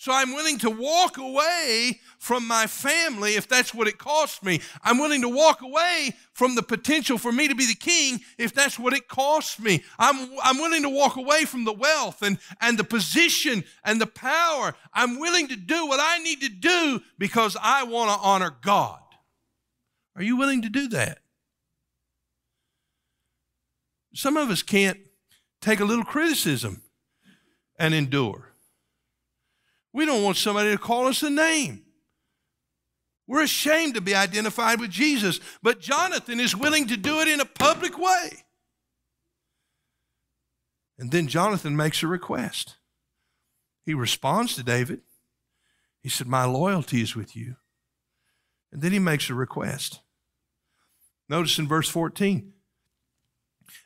[0.00, 4.62] So I'm willing to walk away from my family if that's what it costs me.
[4.82, 8.54] I'm willing to walk away from the potential for me to be the king if
[8.54, 9.84] that's what it costs me.
[9.98, 14.06] I'm, I'm willing to walk away from the wealth and, and the position and the
[14.06, 14.74] power.
[14.94, 19.02] I'm willing to do what I need to do because I want to honor God.
[20.16, 21.18] Are you willing to do that?
[24.14, 24.98] Some of us can't
[25.60, 26.80] take a little criticism
[27.78, 28.49] and endure.
[29.92, 31.84] We don't want somebody to call us a name.
[33.26, 37.40] We're ashamed to be identified with Jesus, but Jonathan is willing to do it in
[37.40, 38.44] a public way.
[40.98, 42.76] And then Jonathan makes a request.
[43.86, 45.00] He responds to David.
[46.02, 47.56] He said, My loyalty is with you.
[48.72, 50.00] And then he makes a request.
[51.28, 52.52] Notice in verse 14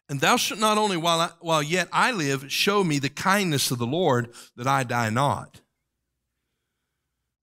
[0.09, 3.71] And thou shalt not only while, I, while yet I live show me the kindness
[3.71, 5.61] of the Lord that I die not.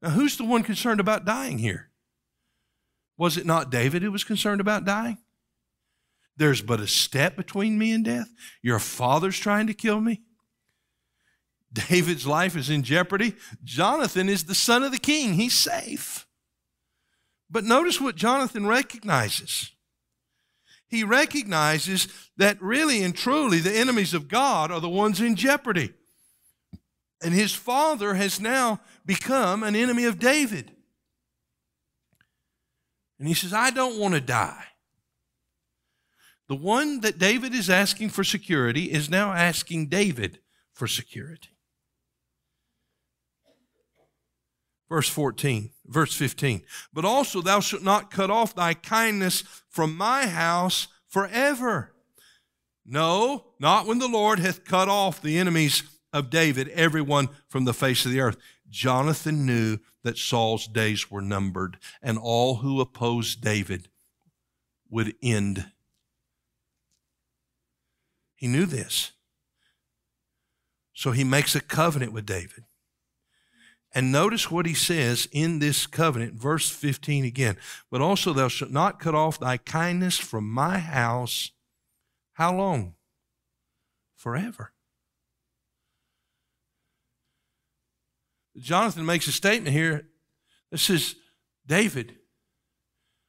[0.02, 1.90] Now, who's the one concerned about dying here?
[3.18, 5.18] Was it not David who was concerned about dying?
[6.38, 8.30] There's but a step between me and death.
[8.64, 10.22] Your father's trying to kill me.
[11.72, 13.36] David's life is in jeopardy.
[13.64, 15.34] Jonathan is the son of the king.
[15.34, 16.26] He's safe.
[17.50, 19.72] But notice what Jonathan recognizes.
[20.88, 25.94] He recognizes that really and truly the enemies of God are the ones in jeopardy.
[27.24, 30.72] And his father has now become an enemy of David.
[33.20, 34.66] And he says, I don't want to die.
[36.48, 40.40] The one that David is asking for security is now asking David
[40.74, 41.50] for security.
[44.90, 46.64] Verse 14, verse 15.
[46.92, 51.94] But also thou shalt not cut off thy kindness from my house forever.
[52.86, 57.74] No, not when the Lord hath cut off the enemies of David, everyone from the
[57.74, 58.36] face of the earth.
[58.72, 63.90] Jonathan knew that Saul's days were numbered, and all who opposed David
[64.90, 65.72] would end.
[68.36, 69.12] He knew this.
[70.94, 72.64] So he makes a covenant with David.
[73.94, 77.58] And notice what he says in this covenant, verse 15 again.
[77.90, 81.52] But also, thou shalt not cut off thy kindness from my house.
[82.34, 82.96] How long?
[84.16, 84.72] Forever.
[88.58, 90.08] Jonathan makes a statement here
[90.72, 91.16] that says,
[91.66, 92.16] David,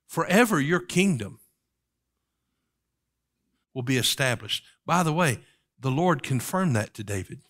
[0.06, 1.40] forever your kingdom
[3.74, 4.64] will be established.
[4.84, 5.40] By the way,
[5.78, 7.40] the Lord confirmed that to David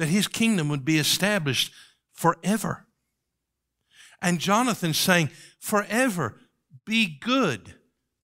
[0.00, 1.74] that his kingdom would be established
[2.10, 2.86] forever.
[4.22, 5.28] And Jonathan saying,
[5.58, 6.40] Forever
[6.86, 7.74] be good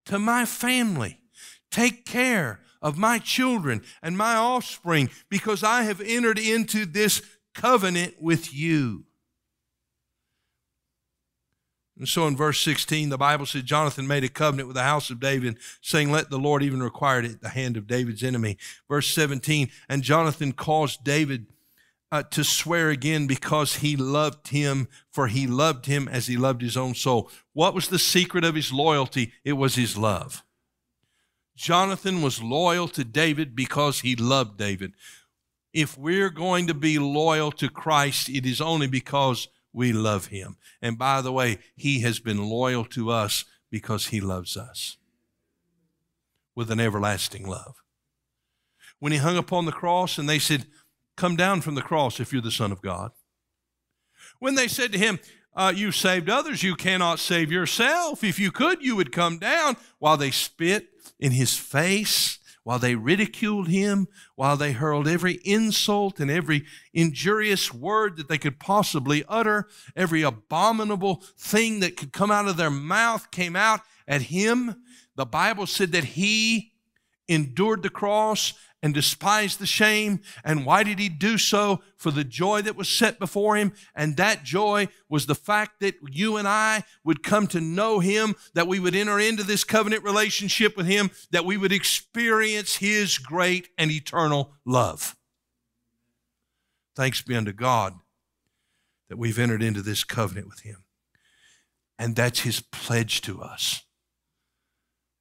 [0.07, 1.21] to my family.
[1.71, 7.21] Take care of my children and my offspring because I have entered into this
[7.57, 9.05] covenant with you.
[11.99, 15.09] And so in verse 16, the Bible says Jonathan made a covenant with the house
[15.09, 18.59] of David, saying, Let the Lord even require it at the hand of David's enemy.
[18.89, 21.47] Verse 17, and Jonathan caused David
[22.13, 26.61] uh, to swear again because he loved him, for he loved him as he loved
[26.61, 27.31] his own soul.
[27.55, 29.33] What was the secret of his loyalty?
[29.43, 30.45] It was his love.
[31.57, 34.93] Jonathan was loyal to David because he loved David.
[35.77, 40.57] If we're going to be loyal to Christ, it is only because we love him.
[40.81, 44.97] And by the way, he has been loyal to us because he loves us
[46.55, 47.75] with an everlasting love.
[49.01, 50.65] When he hung upon the cross and they said,
[51.15, 53.11] Come down from the cross if you're the Son of God.
[54.39, 55.19] When they said to him,
[55.55, 58.25] uh, You saved others, you cannot save yourself.
[58.25, 59.77] If you could, you would come down.
[59.99, 60.89] While they spit
[61.21, 67.73] in his face, while they ridiculed him, while they hurled every insult and every injurious
[67.73, 72.69] word that they could possibly utter, every abominable thing that could come out of their
[72.69, 74.83] mouth came out at him.
[75.15, 76.73] The Bible said that he
[77.29, 78.55] endured the cross
[78.87, 80.21] and despised the shame.
[80.45, 81.83] And why did he do so?
[81.97, 83.73] For the joy that was set before him.
[83.97, 88.37] And that joy was the fact that you and I would come to know him,
[88.55, 93.19] that we would enter into this covenant relationship with him, that we would experience his
[93.19, 95.17] great and eternal love.
[96.95, 97.95] Thanks be unto God
[99.09, 100.85] that we've entered into this covenant with him.
[101.99, 103.83] And that's his pledge to us.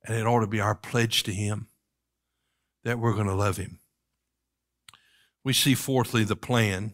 [0.03, 1.67] And it ought to be our pledge to him
[2.85, 3.79] that we're going to love him.
[5.43, 6.93] We see, fourthly, the plan.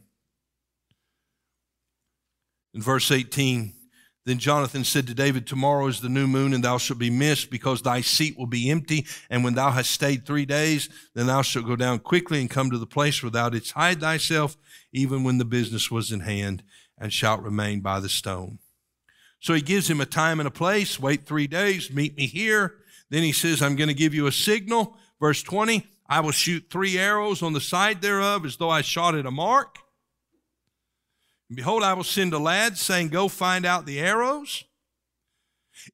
[2.74, 3.74] In verse 18,
[4.26, 7.50] then Jonathan said to David, Tomorrow is the new moon, and thou shalt be missed,
[7.50, 9.06] because thy seat will be empty.
[9.30, 12.72] And when thou hast stayed three days, then thou shalt go down quickly and come
[12.72, 14.58] to the place where thou didst hide thyself,
[14.94, 16.64] even when the business was in hand,
[16.98, 18.60] and shalt remain by the stone.
[19.40, 21.00] So he gives him a time and a place.
[21.00, 22.76] Wait three days, meet me here.
[23.10, 24.98] Then he says, I'm going to give you a signal.
[25.22, 29.14] Verse 20, I will shoot three arrows on the side thereof as though I shot
[29.14, 29.78] at a mark.
[31.48, 34.64] And behold, I will send a lad saying, Go find out the arrows.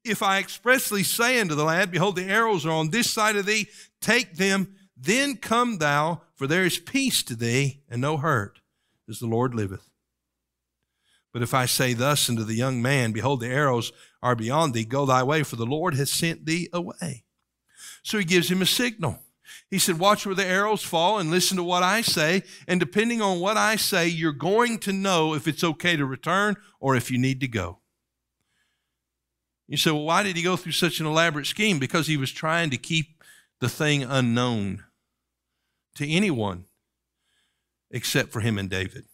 [0.02, 3.44] If I expressly say unto the lad, Behold, the arrows are on this side of
[3.44, 3.68] thee,
[4.00, 8.60] take them, then come thou, for there is peace to thee, and no hurt,
[9.08, 9.90] as the Lord liveth.
[11.34, 14.84] But if I say thus unto the young man, Behold, the arrows are beyond thee,
[14.84, 17.24] go thy way, for the Lord has sent thee away.
[18.08, 19.18] So he gives him a signal.
[19.70, 22.42] He said, Watch where the arrows fall and listen to what I say.
[22.66, 26.56] And depending on what I say, you're going to know if it's okay to return
[26.80, 27.80] or if you need to go.
[29.66, 31.78] You say, Well, why did he go through such an elaborate scheme?
[31.78, 33.22] Because he was trying to keep
[33.60, 34.84] the thing unknown
[35.96, 36.64] to anyone
[37.90, 39.04] except for him and David.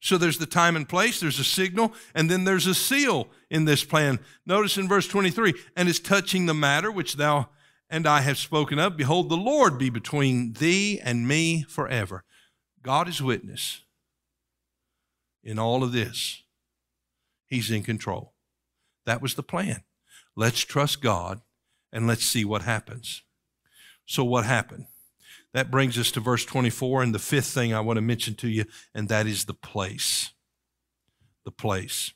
[0.00, 3.64] So there's the time and place, there's a signal, and then there's a seal in
[3.64, 4.20] this plan.
[4.46, 7.48] Notice in verse 23 and is touching the matter which thou
[7.90, 12.24] and I have spoken of, behold, the Lord be between thee and me forever.
[12.82, 13.82] God is witness
[15.42, 16.42] in all of this.
[17.46, 18.34] He's in control.
[19.06, 19.84] That was the plan.
[20.36, 21.40] Let's trust God
[21.92, 23.22] and let's see what happens.
[24.04, 24.86] So, what happened?
[25.54, 28.48] That brings us to verse 24, and the fifth thing I want to mention to
[28.48, 30.30] you, and that is the place.
[31.44, 32.12] The place.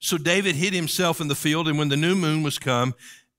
[0.00, 2.94] So David hid himself in the field, and when the new moon was come,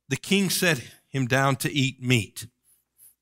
[0.08, 2.48] the king set him down to eat meat.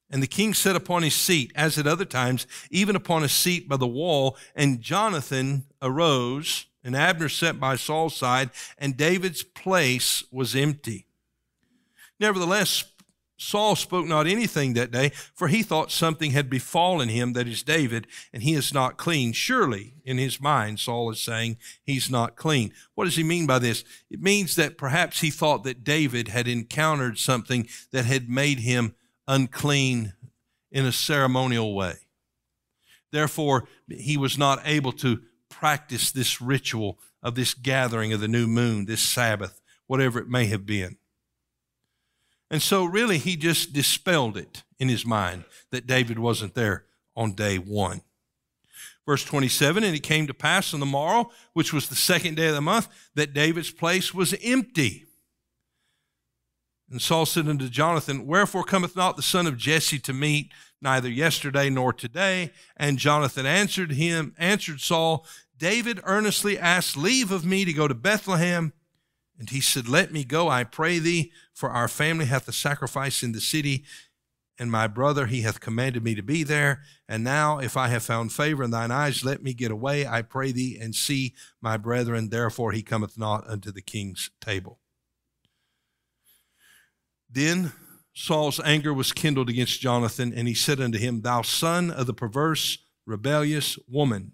[0.09, 3.67] And the king sat upon his seat, as at other times, even upon a seat
[3.67, 4.37] by the wall.
[4.55, 11.07] And Jonathan arose, and Abner sat by Saul's side, and David's place was empty.
[12.19, 12.85] Nevertheless,
[13.37, 17.61] Saul spoke not anything that day, for he thought something had befallen him, that is
[17.61, 19.31] David, and he is not clean.
[19.31, 22.73] Surely, in his mind, Saul is saying he's not clean.
[22.95, 23.83] What does he mean by this?
[24.09, 28.95] It means that perhaps he thought that David had encountered something that had made him
[29.27, 30.13] unclean
[30.71, 31.93] in a ceremonial way.
[33.11, 38.47] Therefore, he was not able to practice this ritual of this gathering of the new
[38.47, 40.97] moon, this Sabbath, whatever it may have been.
[42.49, 46.85] And so, really, he just dispelled it in his mind that David wasn't there
[47.15, 48.01] on day one.
[49.05, 52.47] Verse 27 And it came to pass on the morrow, which was the second day
[52.47, 55.05] of the month, that David's place was empty.
[56.89, 61.09] And Saul said unto Jonathan, Wherefore cometh not the son of Jesse to meet, neither
[61.09, 62.51] yesterday nor today?
[62.77, 65.25] And Jonathan answered him, answered Saul,
[65.57, 68.71] David earnestly asked leave of me to go to Bethlehem
[69.39, 73.23] and he said, Let me go, I pray thee, for our family hath a sacrifice
[73.23, 73.83] in the city,
[74.59, 76.83] and my brother, he hath commanded me to be there.
[77.09, 80.21] And now, if I have found favor in thine eyes, let me get away, I
[80.21, 82.29] pray thee, and see my brethren.
[82.29, 84.77] Therefore he cometh not unto the king's table.
[87.27, 87.71] Then
[88.13, 92.13] Saul's anger was kindled against Jonathan, and he said unto him, Thou son of the
[92.13, 92.77] perverse,
[93.07, 94.33] rebellious woman,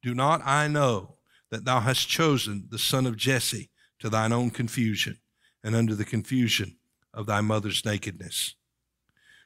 [0.00, 1.16] do not I know
[1.50, 3.70] that thou hast chosen the son of Jesse?
[3.98, 5.18] to thine own confusion
[5.62, 6.76] and under the confusion
[7.12, 8.54] of thy mother's nakedness.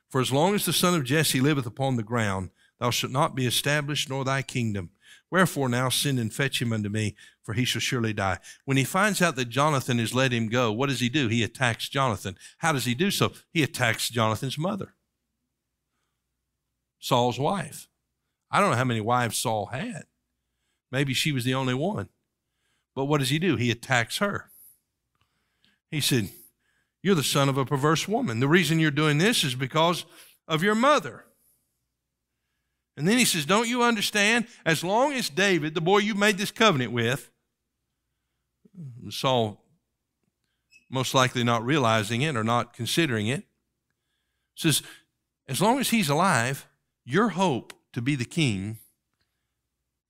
[0.09, 3.35] For as long as the son of Jesse liveth upon the ground, thou shalt not
[3.35, 4.91] be established, nor thy kingdom.
[5.31, 8.39] Wherefore now send and fetch him unto me, for he shall surely die.
[8.65, 11.29] When he finds out that Jonathan has let him go, what does he do?
[11.29, 12.37] He attacks Jonathan.
[12.59, 13.33] How does he do so?
[13.53, 14.95] He attacks Jonathan's mother,
[17.01, 17.89] Saul's wife.
[18.51, 20.05] I don't know how many wives Saul had.
[20.93, 22.09] Maybe she was the only one.
[22.95, 23.57] But what does he do?
[23.57, 24.53] He attacks her.
[25.95, 26.29] He said,
[27.05, 28.41] You're the son of a perverse woman.
[28.41, 30.05] The reason you're doing this is because
[30.49, 31.25] of your mother.
[32.97, 34.49] And then he says, Don't you understand?
[34.67, 37.31] As long as David, the boy you made this covenant with,
[39.09, 39.63] Saul
[40.91, 43.45] most likely not realizing it or not considering it,
[44.57, 44.83] says,
[45.47, 46.67] As long as he's alive,
[47.05, 48.79] your hope to be the king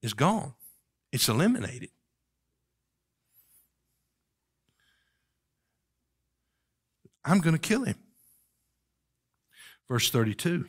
[0.00, 0.54] is gone.
[1.12, 1.90] It's eliminated.
[7.24, 7.96] I'm going to kill him.
[9.88, 10.66] Verse 32.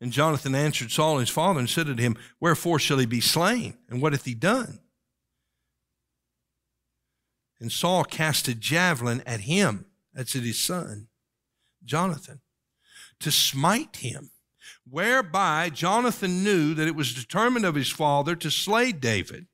[0.00, 3.78] And Jonathan answered Saul his father and said unto him, Wherefore shall he be slain?
[3.88, 4.80] And what hath he done?
[7.58, 11.08] And Saul cast a javelin at him, that's at his son,
[11.84, 12.40] Jonathan,
[13.20, 14.30] to smite him,
[14.88, 19.46] whereby Jonathan knew that it was determined of his father to slay David.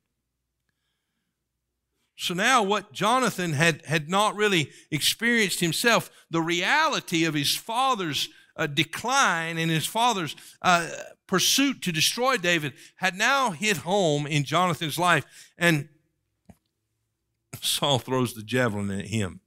[2.17, 8.29] So now, what Jonathan had, had not really experienced himself, the reality of his father's
[8.57, 10.89] uh, decline and his father's uh,
[11.27, 15.25] pursuit to destroy David had now hit home in Jonathan's life.
[15.57, 15.89] And
[17.61, 19.41] Saul throws the javelin at him.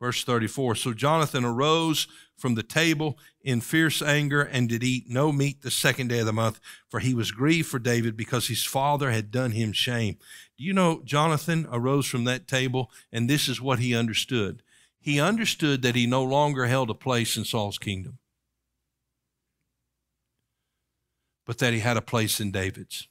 [0.00, 5.32] Verse 34 So Jonathan arose from the table in fierce anger and did eat no
[5.32, 8.64] meat the second day of the month, for he was grieved for David because his
[8.64, 10.18] father had done him shame.
[10.56, 14.62] Do you know Jonathan arose from that table and this is what he understood?
[15.00, 18.18] He understood that he no longer held a place in Saul's kingdom,
[21.44, 23.08] but that he had a place in David's.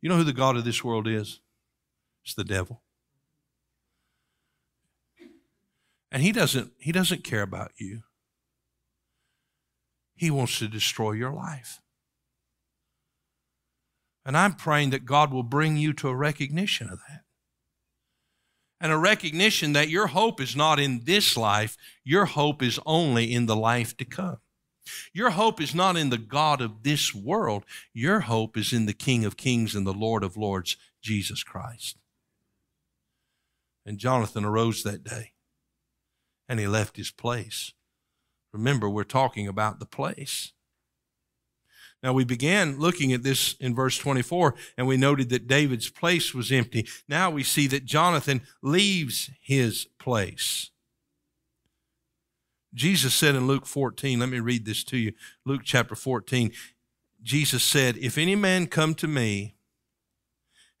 [0.00, 1.40] You know who the God of this world is?
[2.24, 2.82] It's the devil.
[6.12, 8.02] And he doesn't, he doesn't care about you.
[10.14, 11.80] He wants to destroy your life.
[14.26, 17.22] And I'm praying that God will bring you to a recognition of that.
[18.78, 23.32] And a recognition that your hope is not in this life, your hope is only
[23.32, 24.36] in the life to come.
[25.14, 28.92] Your hope is not in the God of this world, your hope is in the
[28.92, 31.96] King of Kings and the Lord of Lords, Jesus Christ.
[33.86, 35.31] And Jonathan arose that day
[36.52, 37.72] and he left his place.
[38.52, 40.52] Remember, we're talking about the place.
[42.02, 46.34] Now, we began looking at this in verse 24, and we noted that David's place
[46.34, 46.86] was empty.
[47.08, 50.68] Now we see that Jonathan leaves his place.
[52.74, 55.14] Jesus said in Luke 14, let me read this to you.
[55.46, 56.52] Luke chapter 14.
[57.22, 59.54] Jesus said, If any man come to me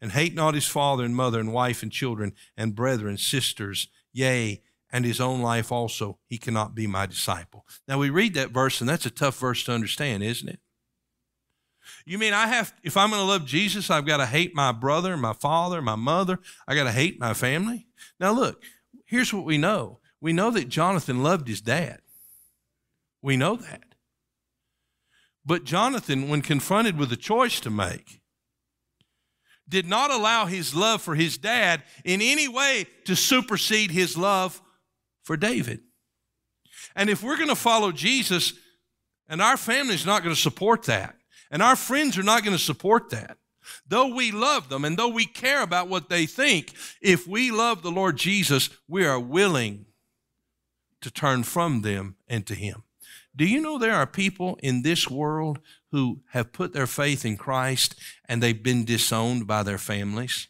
[0.02, 4.60] and hate not his father and mother and wife and children and brethren, sisters, yea,
[4.92, 7.66] and his own life also, he cannot be my disciple.
[7.88, 10.60] Now we read that verse, and that's a tough verse to understand, isn't it?
[12.04, 14.70] You mean I have, if I'm going to love Jesus, I've got to hate my
[14.70, 16.38] brother, my father, my mother,
[16.68, 17.86] I got to hate my family?
[18.20, 18.62] Now look,
[19.06, 22.00] here's what we know we know that Jonathan loved his dad.
[23.22, 23.94] We know that.
[25.44, 28.20] But Jonathan, when confronted with a choice to make,
[29.68, 34.60] did not allow his love for his dad in any way to supersede his love
[35.22, 35.80] for David.
[36.94, 38.54] And if we're going to follow Jesus,
[39.28, 41.16] and our family's not going to support that,
[41.50, 43.38] and our friends are not going to support that,
[43.86, 47.82] though we love them and though we care about what they think, if we love
[47.82, 49.86] the Lord Jesus, we are willing
[51.00, 52.84] to turn from them and to Him.
[53.34, 55.60] Do you know there are people in this world
[55.90, 57.94] who have put their faith in Christ
[58.28, 60.48] and they've been disowned by their families?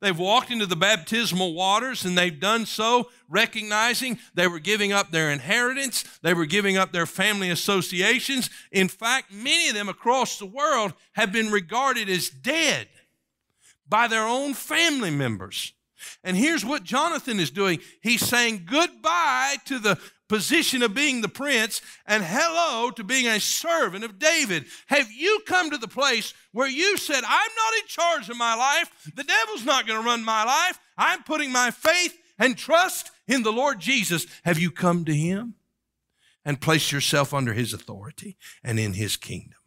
[0.00, 5.10] They've walked into the baptismal waters and they've done so recognizing they were giving up
[5.10, 8.48] their inheritance, they were giving up their family associations.
[8.70, 12.88] In fact, many of them across the world have been regarded as dead
[13.88, 15.72] by their own family members.
[16.22, 19.98] And here's what Jonathan is doing he's saying goodbye to the
[20.28, 24.66] position of being the prince and hello to being a servant of David.
[24.86, 28.54] Have you come to the place where you said, I'm not in charge of my
[28.54, 33.10] life, the devil's not going to run my life, I'm putting my faith and trust
[33.26, 34.26] in the Lord Jesus?
[34.44, 35.54] Have you come to him
[36.44, 39.58] and placed yourself under his authority and in his kingdom?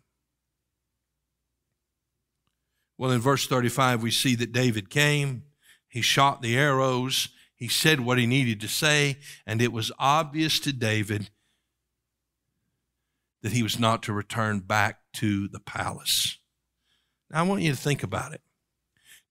[2.98, 5.44] Well, in verse 35, we see that David came
[5.92, 7.28] he shot the arrows.
[7.62, 11.30] He said what he needed to say, and it was obvious to David
[13.44, 16.40] that he was not to return back to the palace.
[17.30, 18.42] Now, I want you to think about it.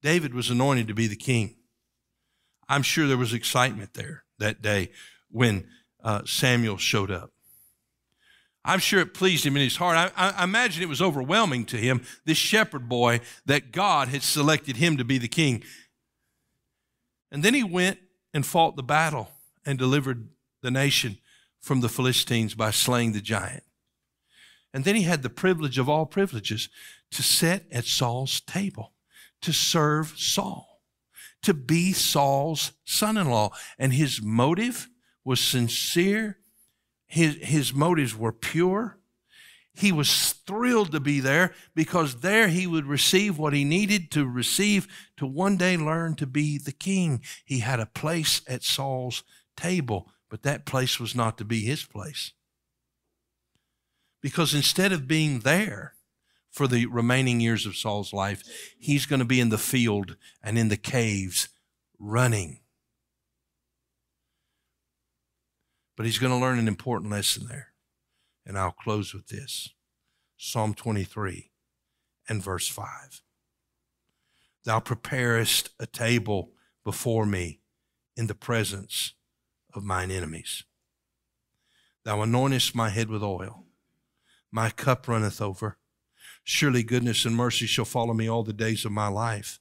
[0.00, 1.56] David was anointed to be the king.
[2.68, 4.92] I'm sure there was excitement there that day
[5.28, 5.66] when
[6.00, 7.32] uh, Samuel showed up.
[8.64, 10.12] I'm sure it pleased him in his heart.
[10.16, 14.76] I, I, imagine it was overwhelming to him, this shepherd boy, that God had selected
[14.76, 15.64] him to be the king.
[17.32, 17.98] And then he went
[18.32, 19.30] and fought the battle
[19.64, 20.28] and delivered
[20.62, 21.18] the nation
[21.60, 23.64] from the Philistines by slaying the giant.
[24.72, 26.68] And then he had the privilege of all privileges
[27.10, 28.92] to sit at Saul's table,
[29.42, 30.82] to serve Saul,
[31.42, 33.50] to be Saul's son in law.
[33.78, 34.88] And his motive
[35.24, 36.38] was sincere,
[37.06, 38.99] his, his motives were pure,
[39.80, 44.26] he was thrilled to be there because there he would receive what he needed to
[44.26, 47.22] receive to one day learn to be the king.
[47.46, 49.22] He had a place at Saul's
[49.56, 52.32] table, but that place was not to be his place.
[54.20, 55.94] Because instead of being there
[56.50, 58.42] for the remaining years of Saul's life,
[58.78, 61.48] he's going to be in the field and in the caves
[61.98, 62.60] running.
[65.96, 67.69] But he's going to learn an important lesson there.
[68.50, 69.74] And I'll close with this
[70.36, 71.52] Psalm 23
[72.28, 73.22] and verse 5.
[74.64, 76.50] Thou preparest a table
[76.84, 77.60] before me
[78.16, 79.14] in the presence
[79.72, 80.64] of mine enemies.
[82.04, 83.66] Thou anointest my head with oil.
[84.50, 85.78] My cup runneth over.
[86.42, 89.60] Surely goodness and mercy shall follow me all the days of my life,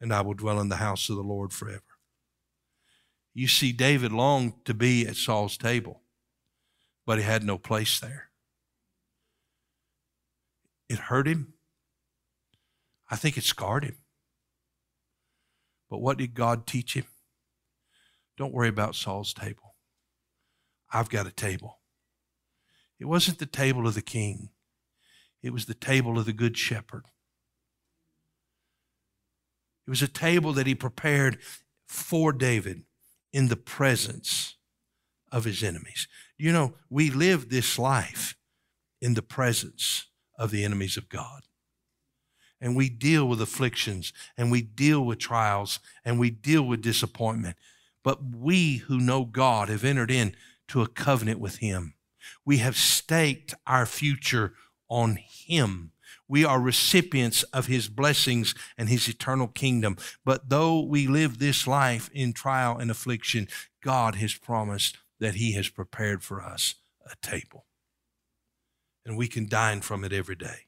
[0.00, 1.82] and I will dwell in the house of the Lord forever.
[3.34, 6.00] You see, David longed to be at Saul's table
[7.06, 8.30] but he had no place there.
[10.88, 11.54] It hurt him.
[13.08, 13.96] I think it scarred him.
[15.88, 17.06] But what did God teach him?
[18.36, 19.76] Don't worry about Saul's table.
[20.92, 21.78] I've got a table.
[22.98, 24.50] It wasn't the table of the king,
[25.42, 27.04] it was the table of the good shepherd.
[29.86, 31.38] It was a table that he prepared
[31.86, 32.82] for David
[33.32, 34.55] in the presence
[35.32, 36.08] of his enemies.
[36.36, 38.36] You know, we live this life
[39.00, 40.06] in the presence
[40.38, 41.42] of the enemies of God.
[42.60, 47.56] And we deal with afflictions and we deal with trials and we deal with disappointment.
[48.02, 51.94] But we who know God have entered into a covenant with Him.
[52.44, 54.54] We have staked our future
[54.88, 55.92] on Him.
[56.28, 59.96] We are recipients of His blessings and His eternal kingdom.
[60.24, 63.48] But though we live this life in trial and affliction,
[63.82, 66.76] God has promised that He has prepared for us
[67.10, 67.66] a table.
[69.04, 70.66] And we can dine from it every day.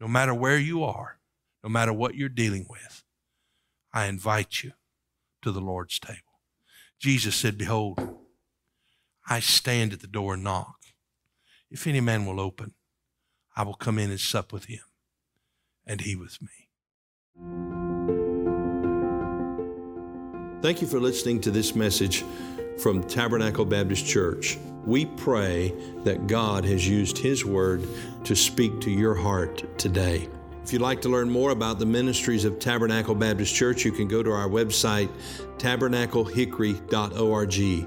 [0.00, 1.18] No matter where you are,
[1.62, 3.04] no matter what you're dealing with,
[3.92, 4.72] I invite you
[5.42, 6.18] to the Lord's table.
[6.98, 8.16] Jesus said, Behold,
[9.28, 10.76] I stand at the door and knock.
[11.70, 12.74] If any man will open,
[13.56, 14.80] I will come in and sup with him,
[15.86, 17.79] and he with me.
[20.62, 22.22] Thank you for listening to this message
[22.82, 24.58] from Tabernacle Baptist Church.
[24.84, 25.72] We pray
[26.04, 27.88] that God has used His Word
[28.24, 30.28] to speak to your heart today.
[30.62, 34.06] If you'd like to learn more about the ministries of Tabernacle Baptist Church, you can
[34.06, 35.08] go to our website,
[35.56, 37.86] tabernaclehickory.org.